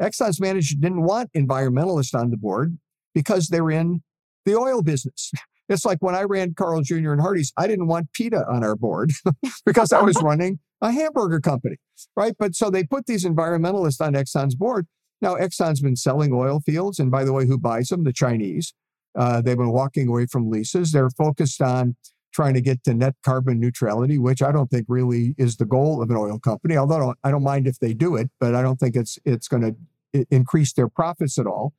Exxon's 0.00 0.40
management 0.40 0.82
didn't 0.82 1.02
want 1.02 1.32
environmentalists 1.32 2.18
on 2.18 2.30
the 2.30 2.36
board 2.36 2.78
because 3.14 3.48
they're 3.48 3.70
in 3.70 4.02
the 4.44 4.54
oil 4.56 4.82
business. 4.82 5.32
It's 5.68 5.84
like 5.84 5.98
when 6.00 6.14
I 6.14 6.22
ran 6.22 6.54
Carl 6.54 6.82
Jr. 6.82 7.12
and 7.12 7.20
Hardee's, 7.20 7.52
I 7.56 7.66
didn't 7.66 7.88
want 7.88 8.12
PETA 8.12 8.44
on 8.48 8.64
our 8.64 8.76
board 8.76 9.12
because 9.66 9.92
I 9.92 10.02
was 10.02 10.20
running 10.22 10.58
a 10.80 10.92
hamburger 10.92 11.40
company, 11.40 11.76
right? 12.16 12.34
But 12.38 12.54
so 12.54 12.70
they 12.70 12.84
put 12.84 13.06
these 13.06 13.24
environmentalists 13.24 14.00
on 14.00 14.14
Exxon's 14.14 14.54
board. 14.54 14.86
Now, 15.20 15.34
Exxon's 15.34 15.80
been 15.80 15.96
selling 15.96 16.32
oil 16.32 16.60
fields. 16.60 16.98
And 16.98 17.10
by 17.10 17.24
the 17.24 17.32
way, 17.32 17.46
who 17.46 17.58
buys 17.58 17.88
them? 17.88 18.04
The 18.04 18.12
Chinese. 18.12 18.74
Uh, 19.18 19.40
they've 19.40 19.56
been 19.56 19.72
walking 19.72 20.08
away 20.08 20.26
from 20.26 20.50
leases. 20.50 20.92
They're 20.92 21.10
focused 21.10 21.60
on 21.60 21.96
trying 22.32 22.54
to 22.54 22.60
get 22.60 22.84
to 22.84 22.94
net 22.94 23.14
carbon 23.24 23.58
neutrality, 23.58 24.18
which 24.18 24.42
I 24.42 24.52
don't 24.52 24.70
think 24.70 24.86
really 24.88 25.34
is 25.38 25.56
the 25.56 25.64
goal 25.64 26.02
of 26.02 26.10
an 26.10 26.16
oil 26.16 26.38
company. 26.38 26.76
Although 26.76 26.96
I 26.96 27.00
don't, 27.00 27.18
I 27.24 27.30
don't 27.30 27.42
mind 27.42 27.66
if 27.66 27.78
they 27.80 27.94
do 27.94 28.16
it, 28.16 28.30
but 28.38 28.54
I 28.54 28.62
don't 28.62 28.78
think 28.78 28.94
it's 28.94 29.18
it's 29.24 29.48
going 29.48 29.62
to 29.62 30.26
increase 30.30 30.72
their 30.72 30.88
profits 30.88 31.38
at 31.38 31.46
all. 31.46 31.72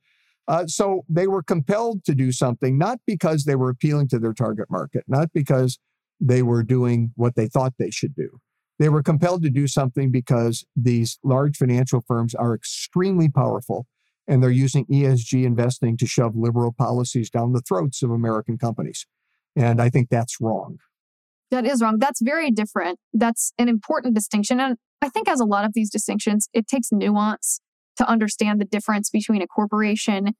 Uh, 0.48 0.66
so 0.66 1.04
they 1.08 1.26
were 1.26 1.42
compelled 1.42 2.04
to 2.04 2.14
do 2.14 2.32
something, 2.32 2.76
not 2.76 2.98
because 3.06 3.44
they 3.44 3.54
were 3.54 3.70
appealing 3.70 4.08
to 4.08 4.18
their 4.18 4.32
target 4.32 4.66
market, 4.70 5.04
not 5.06 5.32
because 5.32 5.78
they 6.20 6.42
were 6.42 6.62
doing 6.62 7.12
what 7.16 7.34
they 7.36 7.46
thought 7.46 7.74
they 7.78 7.90
should 7.90 8.14
do. 8.14 8.40
They 8.78 8.88
were 8.88 9.02
compelled 9.02 9.42
to 9.42 9.50
do 9.50 9.66
something 9.66 10.10
because 10.10 10.64
these 10.74 11.18
large 11.22 11.56
financial 11.56 12.00
firms 12.00 12.34
are 12.34 12.54
extremely 12.54 13.28
powerful 13.28 13.86
and 14.26 14.42
they're 14.42 14.50
using 14.50 14.86
ESG 14.86 15.44
investing 15.44 15.96
to 15.98 16.06
shove 16.06 16.34
liberal 16.34 16.72
policies 16.72 17.30
down 17.30 17.52
the 17.52 17.60
throats 17.60 18.02
of 18.02 18.10
American 18.10 18.58
companies. 18.58 19.06
And 19.56 19.82
I 19.82 19.90
think 19.90 20.08
that's 20.08 20.40
wrong. 20.40 20.78
That 21.50 21.66
is 21.66 21.82
wrong. 21.82 21.98
That's 21.98 22.22
very 22.22 22.50
different. 22.50 22.98
That's 23.12 23.52
an 23.58 23.68
important 23.68 24.14
distinction. 24.14 24.60
And 24.60 24.76
I 25.02 25.08
think, 25.08 25.28
as 25.28 25.40
a 25.40 25.44
lot 25.44 25.64
of 25.64 25.72
these 25.74 25.90
distinctions, 25.90 26.48
it 26.52 26.68
takes 26.68 26.92
nuance 26.92 27.60
to 28.00 28.08
understand 28.08 28.60
the 28.60 28.64
difference 28.64 29.10
between 29.10 29.42
a 29.42 29.46
corporation 29.46 30.32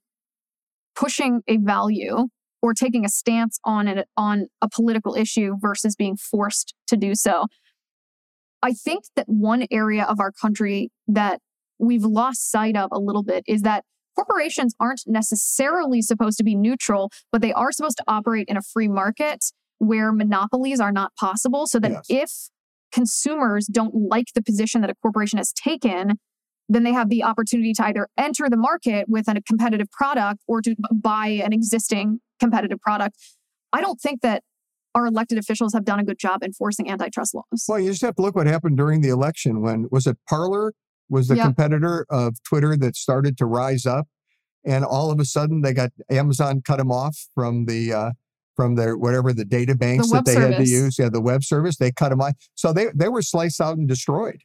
pushing 0.97 1.43
a 1.47 1.59
value 1.59 2.29
or 2.63 2.73
taking 2.73 3.05
a 3.05 3.09
stance 3.09 3.61
on 3.65 3.87
it 3.87 4.09
on 4.17 4.47
a 4.63 4.69
political 4.69 5.15
issue 5.15 5.57
versus 5.61 5.95
being 5.95 6.17
forced 6.17 6.75
to 6.87 6.97
do 6.97 7.15
so. 7.15 7.47
I 8.63 8.73
think 8.73 9.05
that 9.15 9.27
one 9.29 9.67
area 9.71 10.05
of 10.05 10.21
our 10.21 10.33
country 10.33 10.91
that 11.07 11.41
we've 11.79 12.05
lost 12.05 12.51
sight 12.51 12.77
of 12.77 12.89
a 12.93 12.99
little 12.99 13.23
bit 13.23 13.45
is 13.47 13.61
that 13.63 13.85
corporations 14.17 14.75
aren't 14.81 15.03
necessarily 15.07 16.01
supposed 16.01 16.39
to 16.39 16.45
be 16.45 16.55
neutral, 16.55 17.11
but 17.31 17.43
they 17.43 17.53
are 17.53 17.73
supposed 17.73 17.99
to 17.99 18.05
operate 18.09 18.47
in 18.49 18.57
a 18.57 18.63
free 18.63 18.89
market 18.89 19.45
where 19.79 20.13
monopolies 20.13 20.81
are 20.81 20.93
not 20.93 21.15
possible 21.15 21.67
so 21.67 21.79
that 21.79 21.91
yes. 21.91 22.05
if 22.09 22.31
consumers 22.91 23.67
don't 23.67 23.95
like 23.95 24.29
the 24.35 24.43
position 24.43 24.81
that 24.81 24.91
a 24.91 24.95
corporation 25.03 25.39
has 25.39 25.53
taken, 25.53 26.19
then 26.71 26.85
they 26.85 26.93
have 26.93 27.09
the 27.09 27.25
opportunity 27.25 27.73
to 27.75 27.85
either 27.85 28.09
enter 28.17 28.49
the 28.49 28.57
market 28.57 29.07
with 29.09 29.29
a 29.29 29.43
competitive 29.43 29.91
product 29.91 30.41
or 30.47 30.63
to 30.63 30.77
buy 30.93 31.27
an 31.27 31.53
existing 31.53 32.21
competitive 32.39 32.81
product. 32.81 33.17
I 33.73 33.81
don't 33.81 34.01
think 34.01 34.23
that 34.23 34.45
our 34.95 35.07
elected 35.07 35.37
officials 35.37 35.73
have 35.75 35.85
done 35.85 35.99
a 35.99 36.05
good 36.05 36.19
job 36.19 36.43
enforcing 36.43 36.89
antitrust 36.89 37.35
laws. 37.35 37.65
Well, 37.69 37.81
you 37.81 37.91
just 37.91 38.03
have 38.03 38.15
to 38.17 38.23
look 38.23 38.37
what 38.37 38.47
happened 38.47 38.77
during 38.77 39.01
the 39.01 39.09
election 39.09 39.63
when 39.63 39.89
was 39.91 40.07
it 40.07 40.17
Parler 40.29 40.73
was 41.09 41.27
the 41.27 41.37
competitor 41.37 42.07
of 42.09 42.41
Twitter 42.45 42.77
that 42.77 42.95
started 42.95 43.37
to 43.39 43.47
rise 43.47 43.85
up 43.85 44.07
and 44.65 44.85
all 44.85 45.11
of 45.11 45.19
a 45.19 45.25
sudden 45.25 45.63
they 45.63 45.73
got 45.73 45.91
Amazon 46.09 46.63
cut 46.65 46.79
them 46.79 46.93
off 46.93 47.27
from 47.35 47.65
the 47.65 47.93
uh, 47.93 48.11
from 48.55 48.77
their 48.77 48.97
whatever 48.97 49.33
the 49.33 49.45
data 49.45 49.75
banks 49.75 50.11
the 50.11 50.17
that 50.17 50.25
they 50.27 50.35
service. 50.35 50.57
had 50.57 50.65
to 50.65 50.71
use. 50.71 50.99
Yeah, 50.99 51.09
the 51.09 51.21
web 51.21 51.43
service, 51.43 51.79
they 51.79 51.91
cut 51.91 52.11
them 52.11 52.21
off. 52.21 52.35
So 52.55 52.73
they 52.73 52.89
they 52.95 53.09
were 53.09 53.23
sliced 53.23 53.61
out 53.61 53.77
and 53.77 53.89
destroyed 53.89 54.43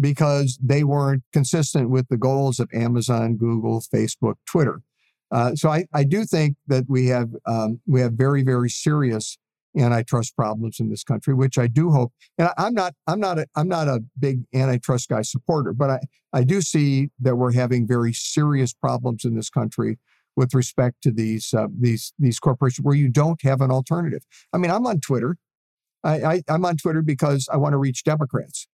because 0.00 0.58
they 0.62 0.84
weren't 0.84 1.22
consistent 1.32 1.90
with 1.90 2.08
the 2.08 2.16
goals 2.16 2.58
of 2.58 2.68
Amazon, 2.72 3.36
Google, 3.36 3.80
Facebook, 3.80 4.34
Twitter. 4.46 4.82
Uh, 5.30 5.54
so 5.54 5.70
I, 5.70 5.86
I 5.94 6.04
do 6.04 6.24
think 6.24 6.56
that 6.66 6.84
we 6.88 7.06
have 7.06 7.30
um, 7.46 7.80
we 7.86 8.00
have 8.00 8.12
very 8.12 8.42
very 8.42 8.68
serious 8.68 9.38
antitrust 9.78 10.36
problems 10.36 10.78
in 10.80 10.90
this 10.90 11.02
country, 11.02 11.32
which 11.32 11.56
I 11.56 11.66
do 11.66 11.90
hope. 11.90 12.12
And 12.36 12.50
I, 12.58 12.66
am 12.66 12.74
not 12.74 12.94
I'm 13.06 13.20
not 13.20 13.38
a, 13.38 13.46
I'm 13.56 13.68
not 13.68 13.88
a 13.88 14.00
big 14.18 14.42
antitrust 14.54 15.08
guy 15.08 15.22
supporter, 15.22 15.72
but 15.72 15.90
I 15.90 16.00
I 16.32 16.44
do 16.44 16.60
see 16.60 17.10
that 17.20 17.36
we're 17.36 17.52
having 17.52 17.86
very 17.86 18.12
serious 18.12 18.74
problems 18.74 19.24
in 19.24 19.34
this 19.34 19.48
country 19.48 19.98
with 20.36 20.54
respect 20.54 21.02
to 21.02 21.10
these 21.10 21.54
uh, 21.54 21.68
these 21.78 22.12
these 22.18 22.38
corporations 22.38 22.84
where 22.84 22.94
you 22.96 23.08
don't 23.08 23.40
have 23.42 23.60
an 23.60 23.70
alternative. 23.70 24.22
I 24.52 24.58
mean, 24.58 24.70
I'm 24.70 24.86
on 24.86 25.00
Twitter. 25.00 25.36
I, 26.04 26.22
I 26.22 26.42
I'm 26.48 26.64
on 26.64 26.76
Twitter 26.76 27.00
because 27.00 27.48
I 27.50 27.56
want 27.56 27.72
to 27.72 27.78
reach 27.78 28.04
Democrats 28.04 28.66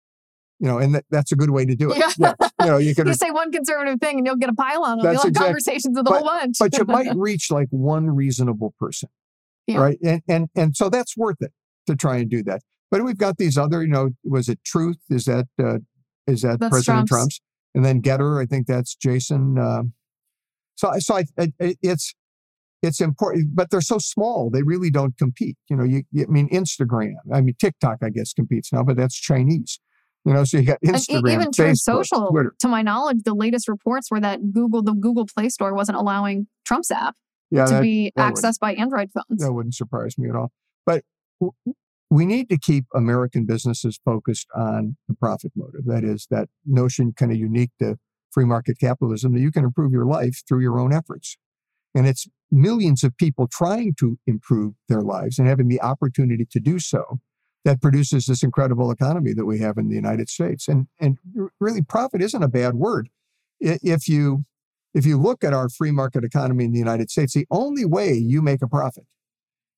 you 0.59 0.67
know, 0.67 0.77
and 0.77 1.01
that's 1.09 1.31
a 1.31 1.35
good 1.35 1.49
way 1.49 1.65
to 1.65 1.75
do 1.75 1.91
it. 1.91 1.97
Yeah. 1.97 2.11
yeah. 2.17 2.33
You 2.61 2.65
know, 2.67 2.77
you 2.77 2.93
can 2.95 3.07
you 3.07 3.13
say 3.13 3.31
one 3.31 3.51
conservative 3.51 3.99
thing 3.99 4.17
and 4.17 4.27
you'll 4.27 4.35
get 4.35 4.49
a 4.49 4.53
pile 4.53 4.83
on. 4.83 4.99
You'll 4.99 5.07
have 5.07 5.25
exact, 5.25 5.37
conversations 5.37 5.97
with 5.97 6.07
a 6.07 6.11
whole 6.11 6.23
bunch. 6.23 6.57
but 6.59 6.77
you 6.77 6.85
might 6.85 7.11
reach 7.15 7.49
like 7.49 7.67
one 7.71 8.09
reasonable 8.09 8.73
person. 8.77 9.09
Yeah. 9.67 9.79
Right. 9.79 9.99
And 10.03 10.21
and 10.27 10.49
and 10.55 10.75
so 10.75 10.89
that's 10.89 11.15
worth 11.15 11.41
it 11.41 11.53
to 11.87 11.95
try 11.95 12.17
and 12.17 12.29
do 12.29 12.43
that. 12.43 12.61
But 12.91 13.03
we've 13.03 13.17
got 13.17 13.37
these 13.37 13.57
other, 13.57 13.83
you 13.83 13.89
know, 13.89 14.09
was 14.23 14.49
it 14.49 14.59
Truth? 14.65 14.97
Is 15.09 15.25
that 15.25 15.47
uh, 15.61 15.77
is 16.27 16.41
that 16.41 16.59
that's 16.59 16.71
President 16.71 17.07
Trump's. 17.07 17.09
Trump's. 17.09 17.41
And 17.75 17.85
then 17.85 18.01
Gettr, 18.01 18.41
I 18.41 18.45
think 18.45 18.67
that's 18.67 18.95
Jason. 18.95 19.57
Uh, 19.57 19.83
so 20.75 20.91
so 20.97 21.17
I, 21.17 21.25
I, 21.37 21.75
it's 21.81 22.13
it's 22.81 22.99
important, 22.99 23.55
but 23.55 23.69
they're 23.69 23.81
so 23.81 23.97
small 23.99 24.49
they 24.49 24.63
really 24.63 24.89
don't 24.89 25.17
compete. 25.17 25.57
You 25.69 25.77
know, 25.77 25.83
you, 25.83 26.03
you 26.11 26.23
I 26.23 26.31
mean 26.31 26.49
Instagram, 26.49 27.13
I 27.31 27.41
mean 27.41 27.55
TikTok, 27.59 27.99
I 28.01 28.09
guess 28.09 28.33
competes 28.33 28.73
now, 28.73 28.83
but 28.83 28.97
that's 28.97 29.15
Chinese. 29.15 29.79
You 30.29 30.35
know, 30.35 30.43
so 30.43 30.59
you 30.59 30.63
got 30.63 30.77
Instagram, 30.85 31.33
even 31.33 31.47
Facebook, 31.47 31.77
Social. 31.77 32.27
Twitter. 32.27 32.53
To 32.59 32.67
my 32.67 32.83
knowledge, 32.83 33.23
the 33.25 33.33
latest 33.33 33.67
reports 33.67 34.11
were 34.11 34.19
that 34.19 34.51
Google, 34.53 34.83
the 34.83 34.93
Google 34.93 35.25
Play 35.25 35.49
Store, 35.49 35.73
wasn't 35.73 35.97
allowing 35.97 36.45
Trump's 36.65 36.91
app 36.91 37.15
yeah, 37.49 37.65
to 37.65 37.73
that, 37.73 37.81
be 37.81 38.13
that 38.15 38.35
accessed 38.35 38.59
by 38.59 38.75
Android 38.75 39.09
phones. 39.11 39.41
That 39.41 39.51
wouldn't 39.51 39.73
surprise 39.73 40.19
me 40.19 40.29
at 40.29 40.35
all. 40.35 40.51
But 40.85 41.03
we 42.11 42.27
need 42.27 42.47
to 42.49 42.59
keep 42.59 42.85
American 42.93 43.47
businesses 43.47 43.99
focused 44.05 44.45
on 44.55 44.97
the 45.07 45.15
profit 45.15 45.51
motive. 45.55 45.85
That 45.85 46.03
is 46.03 46.27
that 46.29 46.47
notion 46.63 47.11
kind 47.13 47.31
of 47.31 47.39
unique 47.39 47.71
to 47.79 47.97
free 48.29 48.45
market 48.45 48.77
capitalism 48.79 49.33
that 49.33 49.41
you 49.41 49.51
can 49.51 49.63
improve 49.63 49.91
your 49.91 50.05
life 50.05 50.43
through 50.47 50.61
your 50.61 50.79
own 50.79 50.93
efforts. 50.93 51.37
And 51.95 52.07
it's 52.07 52.27
millions 52.51 53.03
of 53.03 53.17
people 53.17 53.47
trying 53.47 53.95
to 53.99 54.19
improve 54.27 54.75
their 54.89 55.01
lives 55.01 55.39
and 55.39 55.47
having 55.47 55.69
the 55.69 55.81
opportunity 55.81 56.45
to 56.51 56.59
do 56.59 56.77
so 56.77 57.17
that 57.65 57.81
produces 57.81 58.25
this 58.25 58.43
incredible 58.43 58.91
economy 58.91 59.33
that 59.33 59.45
we 59.45 59.59
have 59.59 59.77
in 59.77 59.89
the 59.89 59.95
United 59.95 60.29
States. 60.29 60.67
And 60.67 60.87
and 60.99 61.17
really, 61.59 61.81
profit 61.81 62.21
isn't 62.21 62.43
a 62.43 62.47
bad 62.47 62.75
word. 62.75 63.09
If 63.59 64.07
you 64.07 64.45
if 64.93 65.05
you 65.05 65.19
look 65.19 65.43
at 65.43 65.53
our 65.53 65.69
free 65.69 65.91
market 65.91 66.23
economy 66.23 66.65
in 66.65 66.71
the 66.71 66.79
United 66.79 67.11
States, 67.11 67.33
the 67.33 67.47
only 67.51 67.85
way 67.85 68.13
you 68.13 68.41
make 68.41 68.61
a 68.61 68.67
profit 68.67 69.05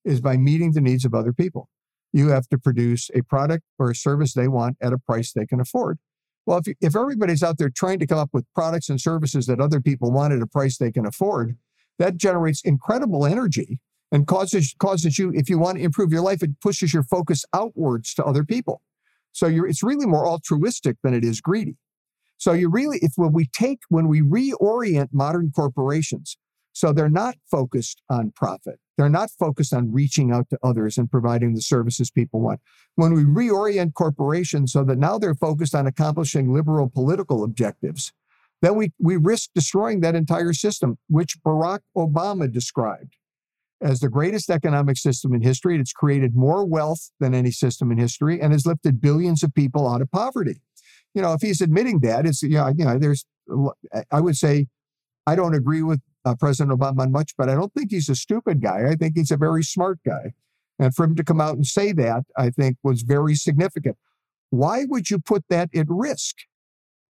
is 0.04 0.20
by 0.20 0.36
meeting 0.36 0.72
the 0.72 0.80
needs 0.80 1.04
of 1.04 1.14
other 1.14 1.32
people. 1.32 1.68
You 2.12 2.28
have 2.28 2.48
to 2.48 2.58
produce 2.58 3.10
a 3.14 3.22
product 3.22 3.64
or 3.78 3.90
a 3.90 3.94
service 3.94 4.34
they 4.34 4.48
want 4.48 4.76
at 4.80 4.92
a 4.92 4.98
price 4.98 5.32
they 5.32 5.46
can 5.46 5.60
afford. 5.60 5.98
Well, 6.44 6.60
if, 6.64 6.74
if 6.80 6.96
everybody's 6.96 7.42
out 7.42 7.58
there 7.58 7.70
trying 7.70 8.00
to 8.00 8.06
come 8.06 8.18
up 8.18 8.30
with 8.32 8.44
products 8.54 8.88
and 8.88 9.00
services 9.00 9.46
that 9.46 9.60
other 9.60 9.80
people 9.80 10.10
want 10.10 10.32
at 10.32 10.42
a 10.42 10.46
price 10.46 10.76
they 10.76 10.90
can 10.90 11.06
afford, 11.06 11.56
that 11.98 12.16
generates 12.16 12.62
incredible 12.62 13.24
energy 13.24 13.78
and 14.12 14.26
causes 14.26 14.74
causes 14.78 15.18
you 15.18 15.32
if 15.34 15.48
you 15.50 15.58
want 15.58 15.78
to 15.78 15.84
improve 15.84 16.12
your 16.12 16.22
life 16.22 16.42
it 16.42 16.60
pushes 16.60 16.94
your 16.94 17.02
focus 17.02 17.44
outwards 17.52 18.14
to 18.14 18.24
other 18.24 18.44
people. 18.44 18.80
So 19.32 19.46
you're 19.46 19.66
it's 19.66 19.82
really 19.82 20.06
more 20.06 20.26
altruistic 20.26 20.98
than 21.02 21.14
it 21.14 21.24
is 21.24 21.40
greedy. 21.40 21.76
So 22.36 22.52
you 22.52 22.68
really 22.68 22.98
if 23.02 23.12
when 23.16 23.32
we 23.32 23.46
take 23.46 23.80
when 23.88 24.06
we 24.06 24.20
reorient 24.20 25.08
modern 25.12 25.50
corporations 25.50 26.36
so 26.74 26.92
they're 26.92 27.10
not 27.10 27.36
focused 27.50 28.00
on 28.08 28.30
profit. 28.30 28.78
They're 28.96 29.08
not 29.08 29.30
focused 29.30 29.74
on 29.74 29.92
reaching 29.92 30.30
out 30.30 30.48
to 30.50 30.58
others 30.62 30.96
and 30.96 31.10
providing 31.10 31.54
the 31.54 31.60
services 31.60 32.10
people 32.10 32.40
want. 32.40 32.60
When 32.94 33.14
we 33.14 33.24
reorient 33.24 33.94
corporations 33.94 34.72
so 34.72 34.84
that 34.84 34.98
now 34.98 35.18
they're 35.18 35.34
focused 35.34 35.74
on 35.74 35.86
accomplishing 35.86 36.52
liberal 36.52 36.88
political 36.88 37.42
objectives 37.42 38.12
then 38.62 38.76
we, 38.76 38.92
we 39.00 39.16
risk 39.16 39.50
destroying 39.54 40.00
that 40.00 40.14
entire 40.14 40.52
system 40.52 40.96
which 41.08 41.36
barack 41.42 41.80
obama 41.96 42.50
described 42.50 43.16
as 43.82 44.00
the 44.00 44.08
greatest 44.08 44.48
economic 44.48 44.96
system 44.96 45.34
in 45.34 45.42
history. 45.42 45.78
It's 45.78 45.92
created 45.92 46.34
more 46.34 46.64
wealth 46.64 47.10
than 47.20 47.34
any 47.34 47.50
system 47.50 47.90
in 47.90 47.98
history 47.98 48.40
and 48.40 48.52
has 48.52 48.64
lifted 48.64 49.00
billions 49.00 49.42
of 49.42 49.54
people 49.54 49.88
out 49.88 50.00
of 50.00 50.10
poverty. 50.10 50.60
You 51.14 51.22
know, 51.22 51.32
if 51.32 51.42
he's 51.42 51.60
admitting 51.60 52.00
that, 52.00 52.26
it's, 52.26 52.42
know, 52.42 52.68
you 52.68 52.84
know 52.84 52.98
there's, 52.98 53.26
I 54.10 54.20
would 54.20 54.36
say, 54.36 54.68
I 55.26 55.36
don't 55.36 55.54
agree 55.54 55.82
with 55.82 56.00
uh, 56.24 56.34
President 56.36 56.78
Obama 56.78 57.10
much, 57.10 57.32
but 57.36 57.48
I 57.48 57.54
don't 57.54 57.72
think 57.74 57.90
he's 57.90 58.08
a 58.08 58.14
stupid 58.14 58.62
guy. 58.62 58.88
I 58.90 58.94
think 58.94 59.16
he's 59.16 59.30
a 59.30 59.36
very 59.36 59.62
smart 59.62 59.98
guy. 60.06 60.32
And 60.78 60.94
for 60.94 61.04
him 61.04 61.14
to 61.16 61.24
come 61.24 61.40
out 61.40 61.54
and 61.54 61.66
say 61.66 61.92
that, 61.92 62.24
I 62.36 62.50
think 62.50 62.76
was 62.82 63.02
very 63.02 63.34
significant. 63.34 63.96
Why 64.50 64.84
would 64.88 65.10
you 65.10 65.18
put 65.18 65.44
that 65.48 65.70
at 65.74 65.86
risk? 65.88 66.36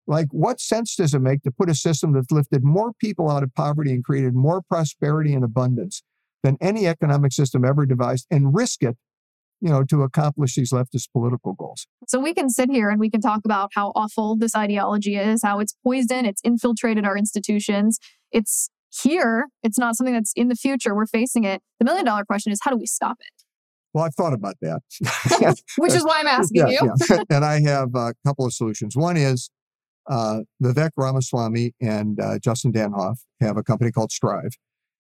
Like, 0.06 0.28
what 0.30 0.60
sense 0.60 0.94
does 0.94 1.14
it 1.14 1.18
make 1.20 1.42
to 1.42 1.50
put 1.50 1.68
a 1.68 1.74
system 1.74 2.12
that's 2.12 2.30
lifted 2.30 2.62
more 2.62 2.92
people 3.00 3.28
out 3.28 3.42
of 3.42 3.52
poverty 3.54 3.92
and 3.92 4.04
created 4.04 4.34
more 4.34 4.62
prosperity 4.62 5.34
and 5.34 5.42
abundance 5.42 6.02
than 6.42 6.56
any 6.60 6.86
economic 6.86 7.32
system 7.32 7.64
ever 7.64 7.86
devised 7.86 8.26
and 8.30 8.54
risk 8.54 8.82
it 8.82 8.96
you 9.60 9.70
know, 9.70 9.82
to 9.84 10.02
accomplish 10.02 10.54
these 10.54 10.72
leftist 10.72 11.08
political 11.12 11.54
goals. 11.54 11.86
So 12.06 12.20
we 12.20 12.34
can 12.34 12.50
sit 12.50 12.70
here 12.70 12.90
and 12.90 13.00
we 13.00 13.10
can 13.10 13.20
talk 13.20 13.40
about 13.44 13.70
how 13.74 13.92
awful 13.94 14.36
this 14.36 14.54
ideology 14.54 15.16
is, 15.16 15.40
how 15.42 15.60
it's 15.60 15.74
poisoned, 15.84 16.26
it's 16.26 16.42
infiltrated 16.44 17.04
our 17.04 17.16
institutions. 17.16 17.98
It's 18.32 18.70
here, 19.02 19.46
it's 19.62 19.78
not 19.78 19.96
something 19.96 20.14
that's 20.14 20.32
in 20.36 20.48
the 20.48 20.54
future. 20.54 20.94
We're 20.94 21.06
facing 21.06 21.44
it. 21.44 21.62
The 21.78 21.84
million 21.84 22.04
dollar 22.04 22.24
question 22.24 22.52
is 22.52 22.60
how 22.62 22.70
do 22.70 22.76
we 22.76 22.86
stop 22.86 23.16
it? 23.20 23.44
Well, 23.92 24.04
I've 24.04 24.14
thought 24.14 24.34
about 24.34 24.56
that. 24.60 24.80
Which 25.78 25.94
is 25.94 26.04
why 26.04 26.20
I'm 26.20 26.26
asking 26.26 26.68
yeah, 26.68 26.82
you. 26.82 26.92
yeah. 27.10 27.22
And 27.30 27.44
I 27.44 27.60
have 27.62 27.94
a 27.94 28.14
couple 28.26 28.44
of 28.44 28.52
solutions. 28.52 28.94
One 28.94 29.16
is 29.16 29.50
uh, 30.08 30.40
Vivek 30.62 30.90
Ramaswamy 30.96 31.72
and 31.80 32.20
uh, 32.20 32.38
Justin 32.38 32.72
Danhof 32.72 33.16
have 33.40 33.56
a 33.56 33.62
company 33.62 33.90
called 33.90 34.12
Strive. 34.12 34.52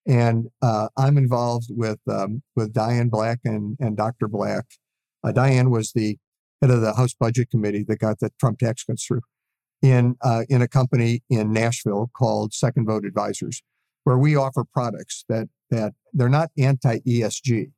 And 0.06 0.48
uh, 0.62 0.88
I'm 0.96 1.18
involved 1.18 1.66
with 1.70 1.98
um, 2.08 2.42
with 2.54 2.72
Diane 2.72 3.08
Black 3.08 3.40
and, 3.44 3.76
and 3.80 3.96
Dr. 3.96 4.28
Black. 4.28 4.64
Uh, 5.24 5.32
Diane 5.32 5.70
was 5.70 5.92
the 5.92 6.16
head 6.62 6.70
of 6.70 6.80
the 6.80 6.94
House 6.94 7.14
Budget 7.18 7.50
Committee 7.50 7.84
that 7.88 7.98
got 7.98 8.20
the 8.20 8.30
Trump 8.38 8.58
tax 8.60 8.84
cuts 8.84 9.04
through 9.04 9.22
in 9.82 10.16
uh, 10.22 10.44
in 10.48 10.62
a 10.62 10.68
company 10.68 11.22
in 11.28 11.52
Nashville 11.52 12.10
called 12.16 12.54
Second 12.54 12.86
Vote 12.86 13.04
Advisors. 13.04 13.62
where 14.04 14.18
we 14.18 14.36
offer 14.36 14.64
products 14.64 15.24
that 15.28 15.48
that 15.70 15.92
they're 16.12 16.28
not 16.28 16.50
anti 16.56 16.98
ESG, 17.00 17.72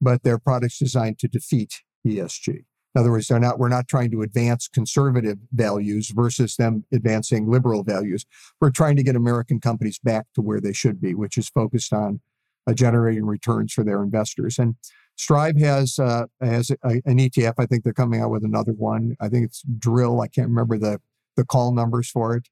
but 0.00 0.22
they're 0.22 0.38
products 0.38 0.78
designed 0.78 1.18
to 1.18 1.28
defeat 1.28 1.82
ESG. 2.06 2.64
In 2.94 3.00
other 3.00 3.10
words, 3.10 3.28
they're 3.28 3.40
not, 3.40 3.58
we're 3.58 3.68
not 3.68 3.88
trying 3.88 4.10
to 4.12 4.22
advance 4.22 4.68
conservative 4.68 5.38
values 5.52 6.10
versus 6.10 6.56
them 6.56 6.84
advancing 6.92 7.50
liberal 7.50 7.82
values. 7.82 8.24
We're 8.60 8.70
trying 8.70 8.96
to 8.96 9.02
get 9.02 9.16
American 9.16 9.60
companies 9.60 9.98
back 9.98 10.26
to 10.34 10.40
where 10.40 10.60
they 10.60 10.72
should 10.72 11.00
be, 11.00 11.14
which 11.14 11.36
is 11.36 11.48
focused 11.48 11.92
on 11.92 12.20
uh, 12.66 12.72
generating 12.72 13.26
returns 13.26 13.72
for 13.72 13.84
their 13.84 14.02
investors. 14.02 14.58
And 14.58 14.76
Strive 15.16 15.58
has 15.58 15.98
uh, 15.98 16.26
has 16.40 16.70
a, 16.70 17.00
an 17.04 17.18
ETF. 17.18 17.54
I 17.58 17.66
think 17.66 17.84
they're 17.84 17.92
coming 17.92 18.20
out 18.20 18.30
with 18.30 18.44
another 18.44 18.72
one. 18.72 19.16
I 19.20 19.28
think 19.28 19.46
it's 19.46 19.62
Drill. 19.78 20.20
I 20.20 20.28
can't 20.28 20.48
remember 20.48 20.78
the 20.78 21.00
the 21.36 21.44
call 21.44 21.72
numbers 21.72 22.08
for 22.08 22.36
it. 22.36 22.48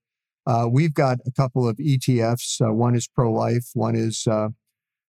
Uh, 0.46 0.68
we've 0.70 0.94
got 0.94 1.18
a 1.26 1.30
couple 1.30 1.68
of 1.68 1.76
ETFs. 1.76 2.60
Uh, 2.60 2.72
one 2.72 2.94
is 2.94 3.06
pro 3.06 3.32
life. 3.32 3.70
One 3.74 3.94
is 3.94 4.26
uh, 4.26 4.48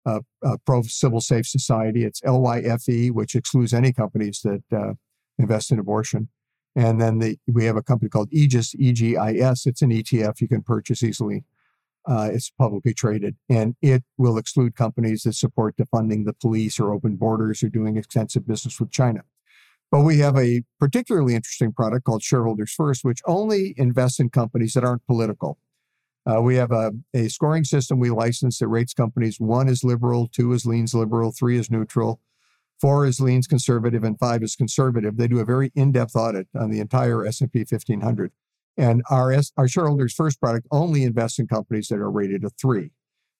uh, 0.06 0.20
uh, 0.44 0.56
pro 0.64 0.82
civil 0.82 1.20
safe 1.20 1.46
society. 1.46 2.04
It's 2.04 2.20
LYFE, 2.22 3.12
which 3.12 3.34
excludes 3.34 3.72
any 3.72 3.92
companies 3.92 4.40
that 4.44 4.96
invest 5.38 5.70
in 5.70 5.78
abortion. 5.78 6.28
And 6.76 7.00
then 7.00 7.18
the, 7.18 7.38
we 7.46 7.64
have 7.64 7.76
a 7.76 7.82
company 7.82 8.08
called 8.08 8.28
Aegis, 8.32 8.74
EGIS. 8.74 9.66
It's 9.66 9.82
an 9.82 9.90
ETF 9.90 10.40
you 10.40 10.48
can 10.48 10.62
purchase 10.62 11.02
easily. 11.02 11.44
Uh, 12.06 12.30
it's 12.32 12.50
publicly 12.50 12.94
traded, 12.94 13.36
and 13.50 13.76
it 13.82 14.02
will 14.16 14.38
exclude 14.38 14.74
companies 14.74 15.24
that 15.24 15.34
support 15.34 15.76
defunding 15.76 16.24
the 16.24 16.32
police 16.32 16.80
or 16.80 16.92
open 16.92 17.16
borders 17.16 17.62
or 17.62 17.68
doing 17.68 17.98
extensive 17.98 18.46
business 18.46 18.80
with 18.80 18.90
China. 18.90 19.20
But 19.90 20.02
we 20.02 20.18
have 20.18 20.36
a 20.36 20.62
particularly 20.78 21.34
interesting 21.34 21.72
product 21.72 22.04
called 22.04 22.22
Shareholders 22.22 22.72
First, 22.72 23.04
which 23.04 23.20
only 23.26 23.74
invests 23.76 24.18
in 24.18 24.30
companies 24.30 24.72
that 24.74 24.84
aren't 24.84 25.06
political. 25.06 25.58
Uh, 26.24 26.40
we 26.40 26.56
have 26.56 26.70
a, 26.70 26.92
a 27.12 27.28
scoring 27.28 27.64
system 27.64 27.98
we 27.98 28.10
license 28.10 28.58
that 28.58 28.68
rates 28.68 28.94
companies. 28.94 29.38
One 29.38 29.68
is 29.68 29.84
liberal, 29.84 30.28
two 30.28 30.52
is 30.52 30.64
leans 30.64 30.94
liberal, 30.94 31.32
three 31.32 31.58
is 31.58 31.70
neutral, 31.70 32.20
four 32.80 33.06
is 33.06 33.20
leans 33.20 33.46
conservative, 33.46 34.04
and 34.04 34.18
five 34.18 34.42
is 34.42 34.56
conservative. 34.56 35.16
They 35.16 35.28
do 35.28 35.38
a 35.38 35.44
very 35.44 35.70
in-depth 35.74 36.16
audit 36.16 36.48
on 36.54 36.70
the 36.70 36.80
entire 36.80 37.26
S&P 37.26 37.60
1500. 37.60 38.32
And 38.76 39.02
our, 39.10 39.34
our 39.56 39.68
shareholders 39.68 40.14
first 40.14 40.40
product 40.40 40.66
only 40.70 41.04
invests 41.04 41.38
in 41.38 41.46
companies 41.46 41.88
that 41.88 41.98
are 41.98 42.10
rated 42.10 42.44
a 42.44 42.50
three 42.50 42.92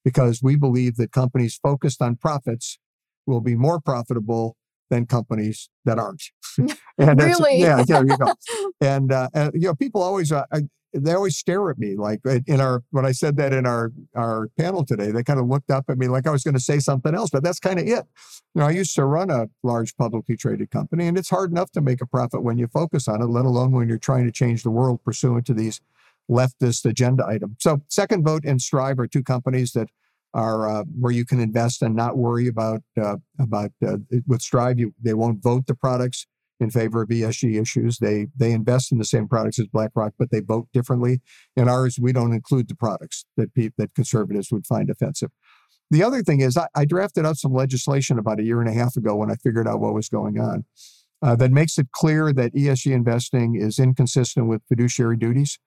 because 0.05 0.43
we 0.43 0.57
believe 0.57 0.97
that 0.97 1.13
companies 1.13 1.59
focused 1.63 2.03
on 2.03 2.17
profits 2.17 2.79
will 3.27 3.41
be 3.41 3.55
more 3.55 3.81
profitable 3.81 4.57
than 4.91 5.07
companies 5.07 5.71
that 5.85 5.99
aren't. 5.99 6.23
and 6.99 7.23
really? 7.23 7.61
Yeah, 7.61 7.83
there 7.85 8.05
you 8.05 8.17
go. 8.19 8.35
and, 8.81 9.13
uh, 9.13 9.29
and, 9.33 9.53
you 9.55 9.69
know, 9.69 9.75
people 9.75 10.03
always, 10.03 10.33
uh, 10.33 10.45
they 10.93 11.13
always 11.13 11.37
stare 11.37 11.71
at 11.71 11.79
me 11.79 11.97
like 11.97 12.21
uh, 12.27 12.41
in 12.47 12.61
our 12.61 12.83
when 12.91 13.07
I 13.07 13.13
said 13.13 13.37
that 13.37 13.53
in 13.53 13.67
our 13.67 13.93
our 14.15 14.49
panel 14.59 14.85
today, 14.85 15.11
they 15.11 15.23
kind 15.23 15.39
of 15.39 15.47
looked 15.47 15.71
up 15.71 15.85
at 15.89 15.99
me 15.99 16.09
like 16.09 16.27
I 16.27 16.31
was 16.31 16.43
going 16.43 16.55
to 16.55 16.61
say 16.61 16.79
something 16.79 17.15
else, 17.15 17.31
but 17.31 17.43
that's 17.43 17.61
kind 17.61 17.79
of 17.79 17.87
it. 17.87 18.07
You 18.55 18.61
know, 18.61 18.67
I 18.67 18.71
used 18.71 18.95
to 18.97 19.05
run 19.05 19.31
a 19.31 19.49
large 19.63 19.97
publicly 19.97 20.37
traded 20.37 20.71
company, 20.71 21.07
and 21.07 21.17
it's 21.17 21.31
hard 21.31 21.51
enough 21.51 21.71
to 21.73 21.81
make 21.81 22.01
a 22.01 22.07
profit 22.07 22.43
when 22.43 22.59
you 22.59 22.67
focus 22.67 23.09
on 23.09 23.23
it, 23.23 23.27
let 23.27 23.45
alone 23.45 23.73
when 23.73 23.89
you're 23.89 23.99
trying 23.99 24.27
to 24.27 24.33
change 24.33 24.63
the 24.63 24.71
world 24.71 25.03
pursuant 25.05 25.47
to 25.47 25.55
these 25.55 25.81
leftist 26.29 26.85
agenda 26.85 27.27
items. 27.27 27.57
So, 27.61 27.83
Second 27.89 28.25
Vote 28.25 28.45
and 28.45 28.61
Strive 28.61 28.99
are 28.99 29.07
two 29.07 29.23
companies 29.23 29.73
that 29.73 29.91
are 30.35 30.69
uh, 30.69 30.85
where 30.99 31.13
you 31.13 31.25
can 31.25 31.41
invest 31.41 31.83
and 31.83 31.95
not 31.95 32.17
worry 32.17 32.47
about 32.47 32.83
uh, 33.01 33.17
about 33.39 33.71
uh, 33.87 33.99
with 34.27 34.43
Strive. 34.43 34.79
You, 34.79 34.95
they 35.01 35.15
won't 35.15 35.43
vote 35.43 35.67
the 35.67 35.75
products 35.75 36.27
in 36.61 36.71
favor 36.71 37.03
of 37.03 37.09
ESG 37.09 37.61
issues. 37.61 37.99
They 37.99 38.27
they 38.37 38.53
invest 38.53 38.93
in 38.93 38.99
the 38.99 39.05
same 39.05 39.27
products 39.27 39.59
as 39.59 39.67
BlackRock, 39.67 40.13
but 40.19 40.31
they 40.31 40.41
vote 40.41 40.69
differently. 40.73 41.21
In 41.57 41.69
ours, 41.69 41.99
we 42.01 42.13
don't 42.13 42.33
include 42.33 42.69
the 42.69 42.77
products 42.77 43.25
that 43.37 43.55
pe- 43.55 43.71
that 43.79 43.95
conservatives 43.95 44.53
would 44.53 44.67
find 44.67 44.91
offensive. 44.91 45.31
The 45.91 46.05
other 46.05 46.23
thing 46.23 46.41
is, 46.41 46.57
I, 46.57 46.69
I, 46.77 46.85
drafted 46.85 47.27
out 47.27 47.37
some 47.37 47.53
legislation 47.53 48.17
about 48.17 48.39
a 48.39 48.45
year 48.45 48.61
and 48.61 48.69
a 48.69 48.73
half 48.73 48.95
ago 48.95 49.17
when 49.17 49.31
I 49.31 49.35
figured 49.35 49.67
out 49.67 49.81
what 49.81 49.95
was 49.95 50.09
going 50.09 50.39
on 50.39 50.65
uh, 51.23 51.35
that 51.37 51.51
makes 51.51 51.79
it 51.79 51.89
clear 51.93 52.33
that 52.33 52.55
ESG 52.55 52.93
investing 52.93 53.57
is 53.57 53.79
inconsistent 53.79 54.47
with 54.47 54.63
fiduciary 54.69 55.17
duties 55.17 55.59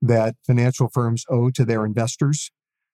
that 0.00 0.36
financial 0.46 0.88
firms 0.88 1.24
owe 1.28 1.50
to 1.50 1.64
their 1.64 1.84
investors. 1.84 2.50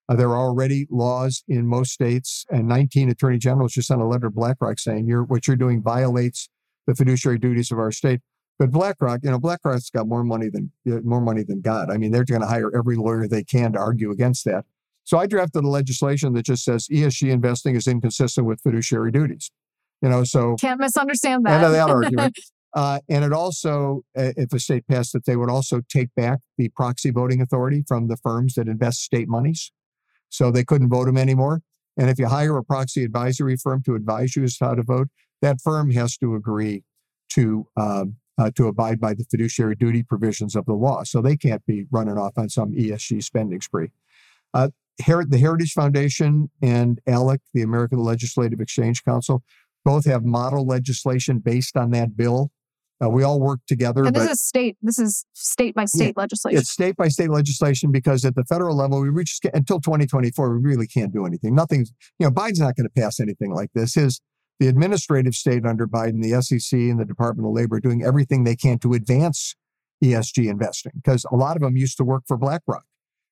Uh, 0.09 0.17
there 0.17 0.31
are 0.31 0.39
already 0.39 0.87
laws 0.91 1.45
in 1.47 1.67
most 1.67 1.93
states, 1.93 2.47
and 2.51 2.67
19 2.67 3.11
attorney 3.11 3.39
generals 3.39 3.73
just 3.73 3.89
sent 3.89 4.01
a 4.01 4.07
letter 4.07 4.29
to 4.29 4.31
BlackRock 4.31 4.79
saying 4.79 5.07
you're, 5.07 5.25
what 5.25 5.47
you're 5.47 5.57
doing 5.57 5.83
violates 5.83 6.49
the 6.89 6.95
fiduciary 6.97 7.39
duties 7.39 7.71
of 7.71 7.79
our 7.79 7.93
state. 7.93 8.21
But 8.59 8.73
BlackRock, 8.73 9.21
you 9.23 9.31
know, 9.31 9.39
BlackRock's 9.39 9.91
got 9.91 10.09
more 10.09 10.25
money 10.25 10.49
than 10.49 10.73
more 11.05 11.21
money 11.21 11.45
than 11.45 11.61
God. 11.61 11.91
I 11.91 11.99
mean, 11.99 12.11
they're 12.11 12.25
going 12.25 12.41
to 12.41 12.49
hire 12.49 12.75
every 12.77 12.97
lawyer 12.97 13.29
they 13.29 13.45
can 13.45 13.75
to 13.75 13.79
argue 13.79 14.11
against 14.11 14.45
that. 14.47 14.65
So 15.05 15.17
I 15.17 15.27
drafted 15.27 15.63
a 15.63 15.69
legislation 15.69 16.33
that 16.33 16.43
just 16.43 16.65
says 16.65 16.89
ESG 16.91 17.31
investing 17.31 17.77
is 17.77 17.87
inconsistent 17.87 18.47
with 18.47 18.61
fiduciary 18.61 19.13
duties. 19.13 19.53
You 20.03 20.09
know, 20.09 20.25
so 20.25 20.57
can't 20.57 20.81
misunderstand 20.81 21.45
that. 21.47 21.55
End 21.55 21.65
of 21.65 21.73
that 21.73 21.89
argument. 21.89 22.37
Uh, 22.75 22.99
and 23.09 23.25
it 23.25 23.33
also, 23.33 24.03
if 24.15 24.53
a 24.53 24.61
state 24.61 24.87
passed 24.87 25.15
it, 25.15 25.25
they 25.25 25.37
would 25.37 25.49
also 25.49 25.81
take 25.89 26.15
back 26.15 26.41
the 26.59 26.69
proxy 26.69 27.11
voting 27.11 27.41
authority 27.41 27.83
from 27.89 28.09
the 28.09 28.17
firms 28.19 28.55
that 28.55 28.69
invest 28.69 29.01
state 29.01 29.27
monies. 29.27 29.73
So 30.29 30.51
they 30.51 30.65
couldn't 30.65 30.91
vote 30.91 31.07
them 31.07 31.17
anymore. 31.17 31.63
And 31.99 32.09
if 32.09 32.19
you 32.19 32.29
hire 32.29 32.57
a 32.57 32.65
proxy 32.65 33.05
advisory 33.05 33.57
firm 33.57 33.83
to 33.83 33.97
advise 33.97 34.37
you 34.37 34.45
as 34.45 34.57
to 34.59 34.67
how 34.67 34.75
to 34.75 34.83
vote, 34.83 35.09
that 35.43 35.61
firm 35.61 35.91
has 35.91 36.17
to 36.19 36.35
agree 36.35 36.85
to 37.31 37.67
um, 37.77 38.17
uh, 38.39 38.51
to 38.55 38.69
abide 38.69 39.01
by 39.01 39.15
the 39.15 39.25
fiduciary 39.25 39.75
duty 39.75 40.03
provisions 40.03 40.55
of 40.55 40.65
the 40.65 40.73
law. 40.73 41.03
So 41.03 41.21
they 41.21 41.37
can't 41.37 41.65
be 41.67 41.87
running 41.91 42.17
off 42.17 42.39
on 42.39 42.49
some 42.49 42.73
ESG 42.73 43.23
spending 43.25 43.61
spree. 43.61 43.91
Uh, 44.55 44.69
Her- 45.05 45.25
the 45.25 45.39
Heritage 45.39 45.73
Foundation 45.73 46.49
and 46.63 47.01
ALEC, 47.09 47.41
the 47.53 47.63
American 47.63 47.99
Legislative 47.99 48.61
Exchange 48.61 49.05
Council, 49.05 49.43
both 49.85 50.05
have 50.05 50.25
model 50.25 50.65
legislation 50.65 51.41
based 51.41 51.77
on 51.77 51.91
that 51.91 52.17
bill. 52.17 52.53
Uh, 53.03 53.09
we 53.09 53.23
all 53.23 53.41
work 53.41 53.61
together. 53.67 54.05
And 54.05 54.15
this 54.15 54.29
is 54.29 54.43
state. 54.43 54.77
This 54.83 54.99
is 54.99 55.25
state 55.33 55.75
by 55.75 55.85
state 55.85 56.07
yeah, 56.07 56.13
legislation. 56.17 56.59
It's 56.59 56.71
state 56.71 56.97
by 56.97 57.09
state 57.09 57.31
legislation 57.31 57.93
because 57.93 58.25
at 58.25 58.35
the 58.35 58.45
federal 58.45 58.77
level, 58.77 59.01
we 59.01 59.09
reach 59.09 59.39
until 59.55 59.81
2024. 59.81 60.59
We 60.59 60.69
really 60.69 60.87
can't 60.87 61.13
do 61.13 61.25
anything. 61.25 61.55
Nothing's. 61.55 61.93
You 62.19 62.27
know, 62.27 62.33
Biden's 62.33 62.61
not 62.61 62.75
going 62.75 62.89
to 62.89 63.01
pass 63.01 63.21
anything 63.21 63.55
like 63.55 63.71
this. 63.75 63.95
His 63.95 64.21
the 64.59 64.67
administrative 64.67 65.35
state 65.35 65.65
under 65.65 65.87
Biden, 65.87 66.21
the 66.23 66.43
SEC 66.43 66.77
and 66.77 66.99
the 66.99 67.05
Department 67.05 67.47
of 67.47 67.55
Labor 67.55 67.79
doing 67.79 68.03
everything 68.03 68.43
they 68.43 68.57
can 68.57 68.79
to 68.81 68.93
advance 68.93 69.55
ESG 70.03 70.51
investing 70.51 70.93
because 70.97 71.25
a 71.33 71.37
lot 71.37 71.57
of 71.57 71.63
them 71.63 71.77
used 71.77 71.97
to 71.99 72.05
work 72.05 72.25
for 72.27 72.37
BlackRock. 72.37 72.85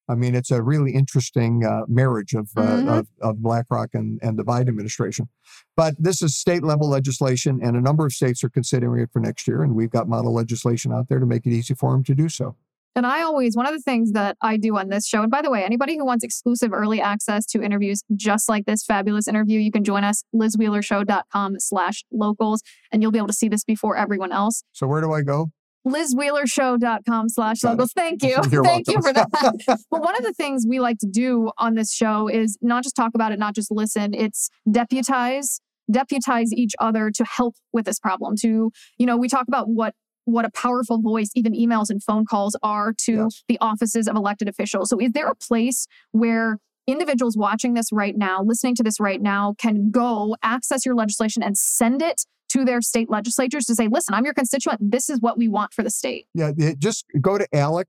I 0.09 0.15
mean, 0.15 0.35
it's 0.35 0.51
a 0.51 0.63
really 0.63 0.93
interesting 0.93 1.65
uh, 1.65 1.83
marriage 1.89 2.35
of, 2.35 2.49
uh, 2.57 2.63
mm-hmm. 2.63 2.89
of, 2.89 3.09
of, 3.21 3.43
BlackRock 3.43 3.91
and, 3.95 4.21
and 4.23 4.39
the 4.39 4.45
Biden 4.45 4.69
administration. 4.69 5.29
But 5.77 5.95
this 5.99 6.23
is 6.23 6.37
state 6.37 6.63
level 6.63 6.89
legislation, 6.89 7.61
and 7.63 7.77
a 7.77 7.81
number 7.81 8.07
of 8.07 8.13
states 8.13 8.45
are 8.45 8.49
considering 8.49 9.03
it 9.03 9.11
for 9.13 9.21
next 9.21 9.49
year. 9.49 9.63
And 9.63 9.75
we've 9.75 9.91
got 9.91 10.09
model 10.09 10.33
legislation 10.33 10.93
out 10.93 11.09
there 11.09 11.19
to 11.19 11.27
make 11.27 11.47
it 11.47 11.51
easy 11.51 11.75
for 11.75 11.93
them 11.93 12.05
to 12.05 12.15
do 12.15 12.29
so. 12.29 12.57
And 12.97 13.07
I 13.07 13.21
always, 13.21 13.55
one 13.55 13.67
of 13.67 13.75
the 13.75 13.83
things 13.83 14.13
that 14.13 14.39
I 14.41 14.57
do 14.57 14.79
on 14.79 14.89
this 14.89 15.07
show, 15.07 15.21
and 15.21 15.31
by 15.31 15.43
the 15.43 15.51
way, 15.51 15.63
anybody 15.63 15.99
who 15.99 16.07
wants 16.07 16.25
exclusive 16.25 16.73
early 16.73 16.99
access 16.99 17.45
to 17.47 17.63
interviews 17.63 18.03
just 18.15 18.49
like 18.49 18.65
this 18.65 18.85
fabulous 18.85 19.29
interview, 19.29 19.61
you 19.61 19.71
can 19.71 19.85
join 19.85 20.03
us, 20.03 20.25
lizwheelershow.com 20.35 21.61
slash 21.61 22.05
locals, 22.11 22.63
and 22.91 23.03
you'll 23.03 23.13
be 23.13 23.19
able 23.19 23.29
to 23.29 23.35
see 23.35 23.49
this 23.49 23.65
before 23.65 23.99
everyone 23.99 24.33
else. 24.33 24.63
So 24.73 24.87
where 24.87 25.03
do 25.03 25.13
I 25.13 25.21
go? 25.21 25.51
lizwheelershow.com 25.87 27.29
slash 27.29 27.63
locals. 27.63 27.93
Thank 27.93 28.23
you. 28.23 28.39
You're 28.51 28.65
Thank 28.65 28.89
welcome. 28.89 28.95
you 28.95 29.03
for 29.03 29.13
that. 29.13 29.29
but 29.91 30.03
one 30.03 30.17
of 30.17 30.23
the 30.23 30.33
things 30.33 30.67
we 30.69 30.81
like 30.81 30.99
to 30.99 31.07
do 31.07 31.51
on 31.59 31.75
this 31.75 31.93
show 31.93 32.29
is 32.29 32.59
not 32.61 32.83
just 32.83 32.97
talk 32.97 33.13
about 33.15 33.33
it, 33.33 33.39
not 33.39 33.55
just 33.55 33.71
listen, 33.71 34.13
it's 34.15 34.51
deputize 34.71 35.61
deputize 35.89 36.53
each 36.53 36.73
other 36.81 37.13
to 37.13 37.25
help 37.25 37.55
with 37.73 37.85
this 37.85 38.01
problem 38.01 38.35
to 38.37 38.73
you 38.99 39.07
know 39.07 39.17
we 39.17 39.29
talk 39.29 39.47
about 39.47 39.69
what 39.69 39.95
what 40.27 40.45
a 40.45 40.51
powerful 40.51 41.01
voice 41.01 41.31
even 41.35 41.53
emails 41.53 41.89
and 41.89 42.03
phone 42.03 42.27
calls 42.27 42.57
are 42.63 42.93
to 42.93 43.13
yes. 43.13 43.45
the 43.49 43.59
offices 43.61 44.09
of 44.09 44.17
elected 44.17 44.49
officials. 44.49 44.91
So, 44.91 44.99
is 44.99 45.13
there 45.13 45.29
a 45.29 45.37
place 45.37 45.87
where 46.11 46.59
individuals 46.87 47.37
watching 47.37 47.75
this 47.75 47.93
right 47.93 48.17
now, 48.17 48.43
listening 48.43 48.75
to 48.77 48.83
this 48.83 49.01
right 49.01 49.23
now, 49.23 49.55
can 49.59 49.91
go 49.91 50.37
access 50.43 50.85
your 50.85 50.95
legislation 50.95 51.43
and 51.43 51.57
send 51.57 52.03
it 52.03 52.25
to 52.57 52.65
their 52.65 52.81
state 52.81 53.11
legislatures 53.11 53.65
to 53.67 53.75
say, 53.75 53.89
listen, 53.89 54.15
I'm 54.15 54.25
your 54.25 54.35
constituent. 54.35 54.81
This 54.83 55.11
is 55.11 55.21
what 55.21 55.37
we 55.39 55.49
want 55.49 55.73
for 55.73 55.83
the 55.83 55.91
state. 55.91 56.27
Yeah, 56.35 56.53
just 56.79 57.05
go 57.21 57.39
to 57.39 57.47
ALEC, 57.53 57.87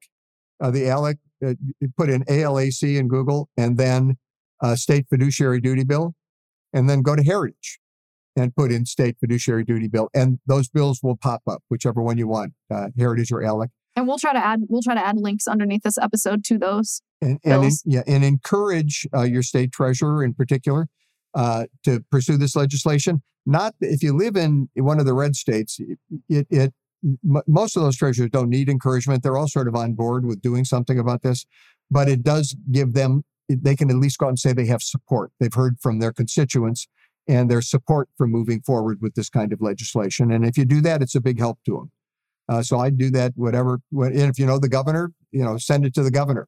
uh, 0.62 0.71
the 0.71 0.84
ALEC, 0.84 1.17
uh, 1.45 1.53
put 1.97 2.10
in 2.10 2.23
ALEC 2.25 2.97
in 2.97 3.08
Google, 3.08 3.49
and 3.58 3.77
then 3.77 4.17
uh, 4.62 4.75
state 4.75 5.06
fiduciary 5.10 5.62
duty 5.62 5.84
bill, 5.84 6.13
and 6.73 6.89
then 6.89 7.01
go 7.01 7.15
to 7.15 7.23
Heritage 7.23 7.80
and 8.36 8.56
put 8.56 8.71
in 8.71 8.86
state 8.86 9.17
fiduciary 9.19 9.63
duty 9.63 9.88
bill, 9.88 10.10
and 10.13 10.39
those 10.45 10.69
bills 10.69 10.99
will 11.01 11.17
pop 11.17 11.41
up, 11.47 11.63
whichever 11.69 12.01
one 12.01 12.17
you 12.17 12.27
want, 12.27 12.53
uh, 12.71 12.88
Heritage 12.97 13.32
or 13.32 13.41
ALEC. 13.41 13.69
And 13.95 14.08
we'll 14.08 14.19
try 14.19 14.32
to 14.32 14.43
add 14.43 14.62
we'll 14.69 14.84
try 14.84 14.93
to 14.93 15.06
add 15.06 15.17
links 15.17 15.47
underneath 15.47 15.82
this 15.84 15.97
episode 15.97 16.43
to 16.45 16.60
those. 16.60 17.01
And, 17.19 17.39
and 17.43 17.63
in, 17.63 17.71
yeah, 17.86 18.03
and 18.06 18.23
encourage 18.23 19.08
uh, 19.15 19.23
your 19.23 19.41
state 19.41 19.71
treasurer 19.71 20.23
in 20.23 20.36
particular 20.36 20.88
uh, 21.38 21.65
to 21.86 22.04
pursue 22.12 22.36
this 22.36 22.56
legislation. 22.56 23.21
Not 23.45 23.76
if 23.80 24.04
you 24.04 24.17
live 24.17 24.36
in 24.36 24.67
one 24.76 25.00
of 25.00 25.06
the 25.06 25.13
red 25.13 25.36
states, 25.36 25.80
it, 26.28 26.47
it 26.50 26.73
most 27.23 27.78
of 27.78 27.84
those 27.84 27.95
treasurers 27.95 28.32
don't 28.32 28.50
need 28.50 28.67
encouragement. 28.69 29.21
They're 29.21 29.38
all 29.38 29.47
sort 29.47 29.67
of 29.67 29.76
on 29.76 29.93
board 29.93 30.26
with 30.26 30.41
doing 30.41 30.65
something 30.65 30.97
about 30.97 31.21
this, 31.21 31.45
but 31.91 32.10
it 32.10 32.23
does 32.23 32.56
give 32.71 32.93
them 32.93 33.23
they 33.50 33.76
can 33.76 33.89
at 33.89 33.95
least 33.95 34.17
go 34.17 34.26
out 34.26 34.30
and 34.30 34.39
say 34.39 34.52
they 34.52 34.65
have 34.65 34.82
support. 34.82 35.32
They've 35.39 35.54
heard 35.54 35.78
from 35.80 36.00
their 36.00 36.12
constituents 36.12 36.88
and 37.30 37.50
their 37.50 37.62
support 37.62 38.10
for 38.17 38.28
moving 38.28 38.62
forward 38.62 38.97
with 39.02 39.15
this 39.15 39.30
kind 39.30 39.54
of 39.54 39.62
legislation. 39.62 40.32
And 40.32 40.43
if 40.43 40.58
you 40.58 40.65
do 40.65 40.82
that, 40.82 41.02
it's 41.02 41.15
a 41.15 41.21
big 41.21 41.39
help 41.39 41.60
to 41.65 41.71
them. 41.71 41.91
Uh, 42.50 42.62
so 42.62 42.80
I 42.80 42.89
do 42.89 43.10
that, 43.12 43.34
whatever. 43.36 43.80
And 43.93 44.17
if 44.17 44.39
you 44.39 44.45
know 44.45 44.60
the 44.60 44.69
governor, 44.69 45.13
you 45.32 45.43
know, 45.43 45.58
send 45.58 45.86
it 45.86 45.93
to 45.93 46.04
the 46.04 46.12
governor. 46.12 46.47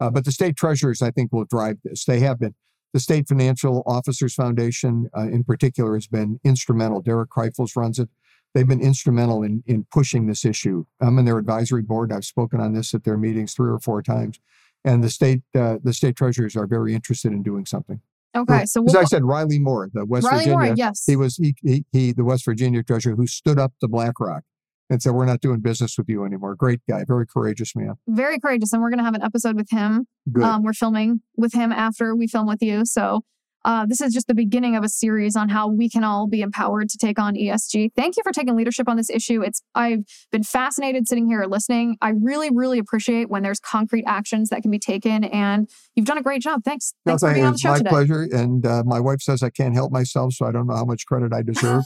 Uh, 0.00 0.10
but 0.10 0.24
the 0.24 0.32
state 0.32 0.56
treasurers, 0.56 1.02
I 1.02 1.10
think, 1.10 1.32
will 1.32 1.44
drive 1.44 1.76
this. 1.84 2.04
They 2.04 2.20
have 2.20 2.40
been. 2.40 2.54
The 2.92 3.00
State 3.00 3.28
Financial 3.28 3.82
Officers 3.86 4.34
Foundation, 4.34 5.08
uh, 5.16 5.28
in 5.28 5.44
particular, 5.44 5.94
has 5.94 6.06
been 6.06 6.40
instrumental. 6.44 7.00
Derek 7.00 7.30
Kreifels 7.30 7.76
runs 7.76 7.98
it. 7.98 8.08
They've 8.52 8.66
been 8.66 8.80
instrumental 8.80 9.44
in, 9.44 9.62
in 9.66 9.86
pushing 9.92 10.26
this 10.26 10.44
issue. 10.44 10.84
I'm 11.00 11.18
in 11.18 11.24
their 11.24 11.38
advisory 11.38 11.82
board. 11.82 12.12
I've 12.12 12.24
spoken 12.24 12.60
on 12.60 12.72
this 12.72 12.92
at 12.92 13.04
their 13.04 13.16
meetings 13.16 13.54
three 13.54 13.70
or 13.70 13.78
four 13.78 14.02
times. 14.02 14.40
And 14.84 15.04
the 15.04 15.10
state, 15.10 15.42
uh, 15.54 15.76
the 15.84 15.92
state 15.92 16.16
treasurers 16.16 16.56
are 16.56 16.66
very 16.66 16.94
interested 16.94 17.32
in 17.32 17.42
doing 17.42 17.64
something. 17.64 18.00
Okay, 18.34 18.64
so 18.64 18.84
as 18.84 18.94
I 18.94 19.04
said, 19.04 19.24
Riley 19.24 19.58
Moore, 19.58 19.90
the 19.92 20.04
West 20.04 20.24
Riley 20.24 20.44
Virginia, 20.44 20.66
Moore, 20.66 20.74
yes, 20.76 21.04
he 21.04 21.16
was 21.16 21.36
he, 21.36 21.54
he, 21.62 21.84
he 21.90 22.12
the 22.12 22.22
West 22.24 22.44
Virginia 22.44 22.82
treasurer 22.82 23.16
who 23.16 23.26
stood 23.26 23.58
up 23.58 23.72
to 23.80 23.88
BlackRock 23.88 24.44
and 24.90 25.02
said, 25.02 25.12
"We're 25.12 25.24
not 25.24 25.40
doing 25.40 25.60
business 25.60 25.96
with 25.96 26.08
you 26.08 26.24
anymore." 26.24 26.54
Great 26.56 26.80
guy, 26.88 27.04
very 27.06 27.26
courageous 27.26 27.74
man. 27.74 27.94
very 28.06 28.38
courageous, 28.38 28.72
and 28.72 28.82
we're 28.82 28.90
going 28.90 28.98
to 28.98 29.04
have 29.04 29.14
an 29.14 29.22
episode 29.22 29.56
with 29.56 29.70
him. 29.70 30.06
Good. 30.30 30.42
Um, 30.42 30.62
we're 30.62 30.74
filming 30.74 31.22
with 31.36 31.54
him 31.54 31.72
after 31.72 32.14
we 32.14 32.26
film 32.26 32.46
with 32.46 32.60
you, 32.62 32.84
so 32.84 33.22
uh, 33.64 33.84
this 33.86 34.00
is 34.00 34.14
just 34.14 34.26
the 34.26 34.34
beginning 34.34 34.74
of 34.74 34.82
a 34.82 34.88
series 34.88 35.36
on 35.36 35.50
how 35.50 35.68
we 35.68 35.88
can 35.90 36.02
all 36.02 36.26
be 36.26 36.40
empowered 36.40 36.88
to 36.88 36.96
take 36.96 37.18
on 37.18 37.34
ESG. 37.34 37.90
Thank 37.94 38.16
you 38.16 38.22
for 38.22 38.32
taking 38.32 38.56
leadership 38.56 38.88
on 38.88 38.96
this 38.96 39.10
issue. 39.10 39.42
It's 39.42 39.62
I've 39.74 40.04
been 40.32 40.42
fascinated 40.44 41.06
sitting 41.06 41.28
here 41.28 41.44
listening. 41.44 41.96
I 42.00 42.10
really, 42.10 42.48
really 42.50 42.78
appreciate 42.78 43.28
when 43.28 43.42
there's 43.42 43.60
concrete 43.60 44.04
actions 44.06 44.48
that 44.48 44.62
can 44.62 44.70
be 44.70 44.78
taken, 44.78 45.24
and 45.24 45.68
you've 45.94 46.06
done 46.06 46.16
a 46.18 46.22
great 46.22 46.40
job. 46.40 46.62
Thanks. 46.64 46.94
No, 47.04 47.10
Thanks 47.10 47.22
for 47.22 47.34
being 47.34 47.44
on 47.44 47.52
the 47.52 47.58
show 47.58 47.70
my 47.72 47.78
today. 47.78 47.90
pleasure. 47.90 48.22
And 48.32 48.64
uh, 48.64 48.82
my 48.86 48.98
wife 48.98 49.20
says 49.20 49.42
I 49.42 49.50
can't 49.50 49.74
help 49.74 49.92
myself, 49.92 50.32
so 50.32 50.46
I 50.46 50.52
don't 50.52 50.66
know 50.66 50.76
how 50.76 50.86
much 50.86 51.04
credit 51.06 51.32
I 51.34 51.42
deserve. 51.52 51.84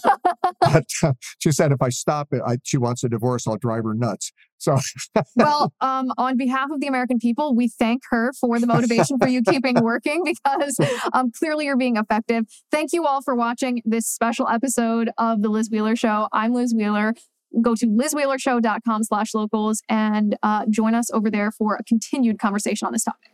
But 0.72 0.84
uh, 1.02 1.12
she 1.38 1.52
said 1.52 1.72
if 1.72 1.82
I 1.82 1.88
stop 1.88 2.28
it, 2.32 2.42
I, 2.46 2.56
she 2.62 2.78
wants 2.78 3.04
a 3.04 3.08
divorce. 3.08 3.46
I'll 3.46 3.56
drive 3.56 3.84
her 3.84 3.94
nuts. 3.94 4.32
So 4.58 4.78
well, 5.36 5.72
um, 5.80 6.12
on 6.16 6.36
behalf 6.36 6.70
of 6.70 6.80
the 6.80 6.86
American 6.86 7.18
people, 7.18 7.54
we 7.54 7.68
thank 7.68 8.02
her 8.10 8.32
for 8.32 8.58
the 8.58 8.66
motivation 8.66 9.18
for 9.18 9.28
you 9.28 9.42
keeping 9.48 9.76
working 9.82 10.22
because 10.24 10.78
um, 11.12 11.30
clearly 11.32 11.66
you're 11.66 11.76
being 11.76 11.96
effective. 11.96 12.44
Thank 12.70 12.92
you 12.92 13.06
all 13.06 13.22
for 13.22 13.34
watching 13.34 13.82
this 13.84 14.06
special 14.06 14.48
episode 14.48 15.10
of 15.18 15.42
the 15.42 15.48
Liz 15.48 15.68
Wheeler 15.70 15.96
Show. 15.96 16.28
I'm 16.32 16.52
Liz 16.52 16.74
Wheeler. 16.74 17.14
Go 17.62 17.74
to 17.76 17.86
lizwheelershow.com 17.86 19.04
slash 19.04 19.32
locals 19.34 19.80
and 19.88 20.36
uh, 20.42 20.64
join 20.68 20.94
us 20.94 21.10
over 21.12 21.30
there 21.30 21.52
for 21.52 21.76
a 21.76 21.84
continued 21.84 22.38
conversation 22.38 22.86
on 22.86 22.92
this 22.92 23.04
topic. 23.04 23.33